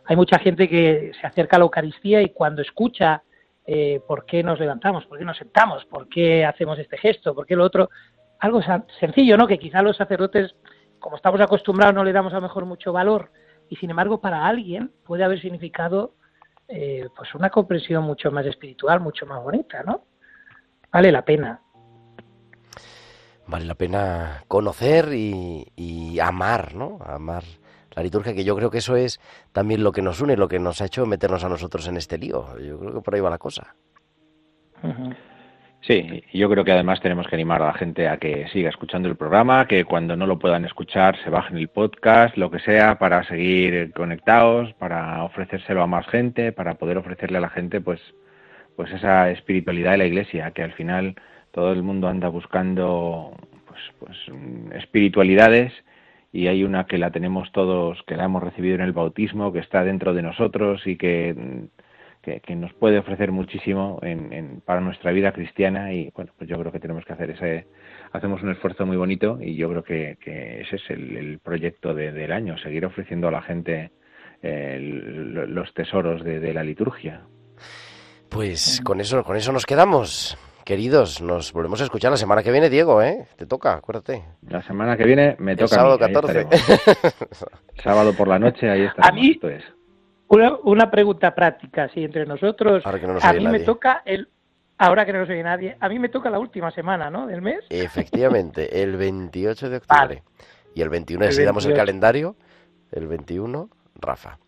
[0.06, 3.24] Hay mucha gente que se acerca a la Eucaristía y cuando escucha
[3.66, 7.46] eh, por qué nos levantamos, por qué nos sentamos, por qué hacemos este gesto, por
[7.46, 7.90] qué lo otro,
[8.40, 8.62] algo
[9.00, 9.48] sencillo, ¿no?
[9.48, 10.56] Que quizá los sacerdotes,
[11.00, 13.32] como estamos acostumbrados, no le damos a lo mejor mucho valor
[13.70, 16.16] y sin embargo para alguien puede haber significado
[16.68, 20.04] eh, pues una comprensión mucho más espiritual, mucho más bonita, ¿no?
[20.92, 21.62] Vale la pena.
[23.48, 27.00] Vale la pena conocer y, y amar, ¿no?
[27.06, 27.44] Amar
[27.96, 29.20] la liturgia, que yo creo que eso es
[29.52, 32.18] también lo que nos une, lo que nos ha hecho meternos a nosotros en este
[32.18, 32.58] lío.
[32.60, 33.76] Yo creo que por ahí va la cosa.
[35.82, 38.70] Sí, y yo creo que además tenemos que animar a la gente a que siga
[38.70, 42.60] escuchando el programa, que cuando no lo puedan escuchar se bajen el podcast, lo que
[42.60, 47.82] sea, para seguir conectados, para ofrecérselo a más gente, para poder ofrecerle a la gente
[47.82, 48.00] pues,
[48.78, 51.16] pues esa espiritualidad de la iglesia, que al final
[51.52, 53.36] todo el mundo anda buscando
[53.68, 54.18] pues, pues
[54.76, 55.74] espiritualidades
[56.34, 59.60] y hay una que la tenemos todos, que la hemos recibido en el bautismo, que
[59.60, 61.68] está dentro de nosotros y que
[62.24, 65.92] que, que nos puede ofrecer muchísimo en, en- para nuestra vida cristiana.
[65.94, 67.68] Y bueno pues yo creo que tenemos que hacer ese
[68.14, 71.94] hacemos un esfuerzo muy bonito y yo creo que, que ese es el, el proyecto
[71.94, 73.92] de- del año seguir ofreciendo a la gente
[74.42, 77.22] eh, los tesoros de, de la liturgia.
[78.30, 80.38] Pues con eso, con eso nos quedamos.
[80.66, 83.28] Queridos, nos volvemos a escuchar la semana que viene, Diego, ¿eh?
[83.36, 84.24] Te toca, acuérdate.
[84.48, 86.40] la semana que viene me El toca sábado a mí, ahí 14.
[86.42, 87.46] estaremos.
[87.84, 89.64] sábado por la noche ahí estaremos mí- esto es.
[90.30, 92.82] Una, una pregunta práctica, sí, entre nosotros.
[92.86, 94.30] Ahora que no nos a oye mí me toca el.
[94.78, 97.28] Ahora que no nos oye nadie, a mí me toca la última semana, ¿no?
[97.28, 97.60] Del mes.
[97.70, 100.00] Efectivamente, el 28 de octubre.
[100.00, 100.24] Vale.
[100.74, 101.86] Y el 21, El si damos el 28.
[101.86, 102.36] calendario,
[102.92, 104.40] el 21, Rafa.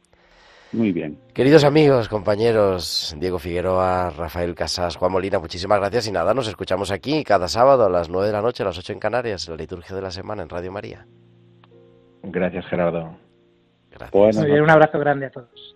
[0.75, 1.17] Muy bien.
[1.33, 6.91] Queridos amigos, compañeros, Diego Figueroa, Rafael Casas, Juan Molina, muchísimas gracias y nada, nos escuchamos
[6.91, 9.53] aquí cada sábado a las 9 de la noche, a las 8 en Canarias, en
[9.53, 11.07] la liturgia de la semana en Radio María.
[12.23, 13.15] gracias Gerardo
[13.89, 14.11] Gracias.
[14.11, 15.74] Bueno, un abrazo grande a todos.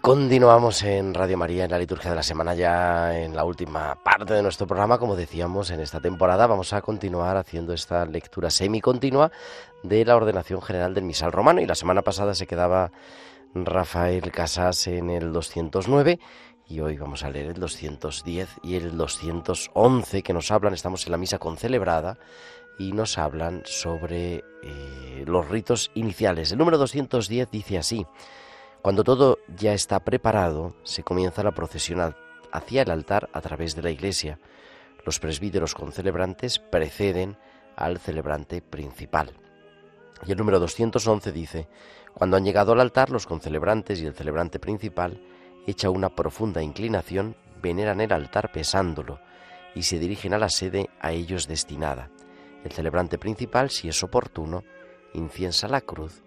[0.00, 4.34] Continuamos en Radio María en la liturgia de la semana ya en la última parte
[4.34, 9.32] de nuestro programa, como decíamos en esta temporada, vamos a continuar haciendo esta lectura semicontinua
[9.82, 11.60] de la ordenación general del misal romano.
[11.60, 12.92] Y la semana pasada se quedaba
[13.54, 16.18] Rafael Casas en el 209
[16.68, 21.12] y hoy vamos a leer el 210 y el 211 que nos hablan, estamos en
[21.12, 22.18] la misa concelebrada
[22.78, 26.52] y nos hablan sobre eh, los ritos iniciales.
[26.52, 28.06] El número 210 dice así,
[28.82, 32.14] cuando todo ya está preparado, se comienza la procesión
[32.52, 34.38] hacia el altar a través de la iglesia.
[35.04, 37.36] Los presbíteros concelebrantes preceden
[37.76, 39.32] al celebrante principal.
[40.26, 41.68] Y el número 211 dice,
[42.14, 45.22] cuando han llegado al altar, los concelebrantes y el celebrante principal,
[45.66, 49.20] hecha una profunda inclinación, veneran el altar pesándolo
[49.74, 52.10] y se dirigen a la sede a ellos destinada.
[52.64, 54.64] El celebrante principal, si es oportuno,
[55.14, 56.22] inciensa la cruz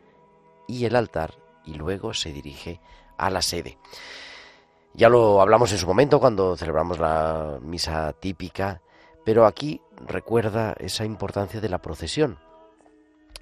[0.68, 2.80] y el altar y luego se dirige
[3.18, 3.78] a la sede.
[4.93, 8.82] Ya lo hablamos en su momento cuando celebramos la misa típica,
[9.24, 12.39] pero aquí recuerda esa importancia de la procesión.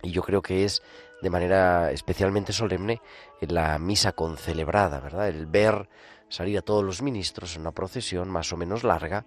[0.04, 0.84] Y yo creo que es
[1.22, 3.02] de manera especialmente solemne
[3.42, 5.28] la misa concelebrada, ¿verdad?
[5.28, 5.90] El ver
[6.30, 9.26] salir a todos los ministros en una procesión más o menos larga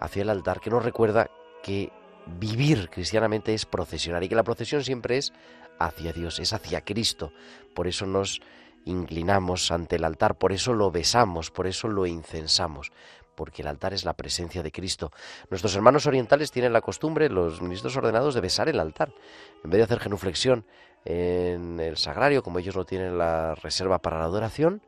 [0.00, 1.28] hacia el altar que nos recuerda
[1.62, 1.92] que
[2.26, 5.32] vivir cristianamente es procesionar y que la procesión siempre es
[5.78, 7.32] hacia Dios, es hacia Cristo.
[7.74, 8.40] Por eso nos
[8.84, 12.90] inclinamos ante el altar, por eso lo besamos, por eso lo incensamos,
[13.34, 15.12] porque el altar es la presencia de Cristo.
[15.50, 19.12] Nuestros hermanos orientales tienen la costumbre, los ministros ordenados, de besar el altar.
[19.62, 20.64] En vez de hacer genuflexión
[21.04, 24.82] en el sagrario, como ellos no tienen la reserva para la adoración,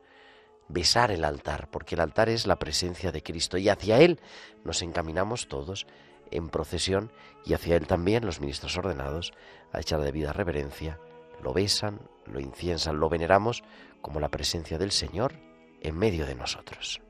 [0.67, 4.19] besar el altar, porque el altar es la presencia de Cristo y hacia Él
[4.63, 5.85] nos encaminamos todos
[6.31, 7.11] en procesión
[7.45, 9.33] y hacia Él también los ministros ordenados
[9.71, 10.99] a echar de debida reverencia,
[11.41, 13.63] lo besan, lo inciensan, lo veneramos
[14.01, 15.33] como la presencia del Señor
[15.81, 17.01] en medio de nosotros.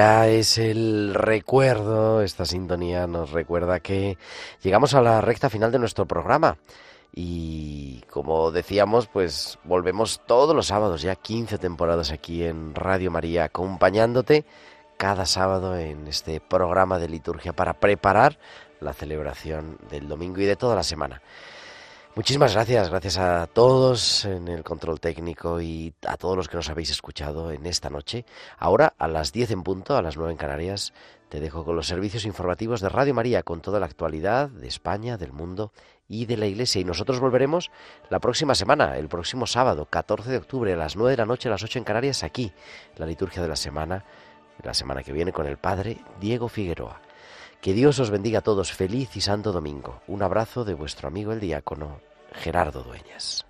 [0.00, 4.16] Ya es el recuerdo, esta sintonía nos recuerda que
[4.62, 6.56] llegamos a la recta final de nuestro programa.
[7.14, 13.44] Y como decíamos, pues volvemos todos los sábados, ya 15 temporadas aquí en Radio María,
[13.44, 14.46] acompañándote
[14.96, 18.38] cada sábado en este programa de liturgia para preparar
[18.80, 21.20] la celebración del domingo y de toda la semana.
[22.16, 26.68] Muchísimas gracias, gracias a todos en el control técnico y a todos los que nos
[26.68, 28.24] habéis escuchado en esta noche.
[28.58, 30.92] Ahora, a las 10 en punto, a las 9 en Canarias,
[31.28, 35.18] te dejo con los servicios informativos de Radio María, con toda la actualidad de España,
[35.18, 35.72] del mundo
[36.08, 36.80] y de la Iglesia.
[36.80, 37.70] Y nosotros volveremos
[38.10, 41.48] la próxima semana, el próximo sábado, 14 de octubre, a las 9 de la noche,
[41.48, 42.52] a las 8 en Canarias, aquí,
[42.96, 44.04] la liturgia de la semana,
[44.64, 47.00] la semana que viene con el Padre Diego Figueroa.
[47.60, 48.72] Que Dios os bendiga a todos.
[48.72, 50.00] Feliz y santo domingo.
[50.06, 52.00] Un abrazo de vuestro amigo el diácono
[52.32, 53.44] Gerardo Dueñas.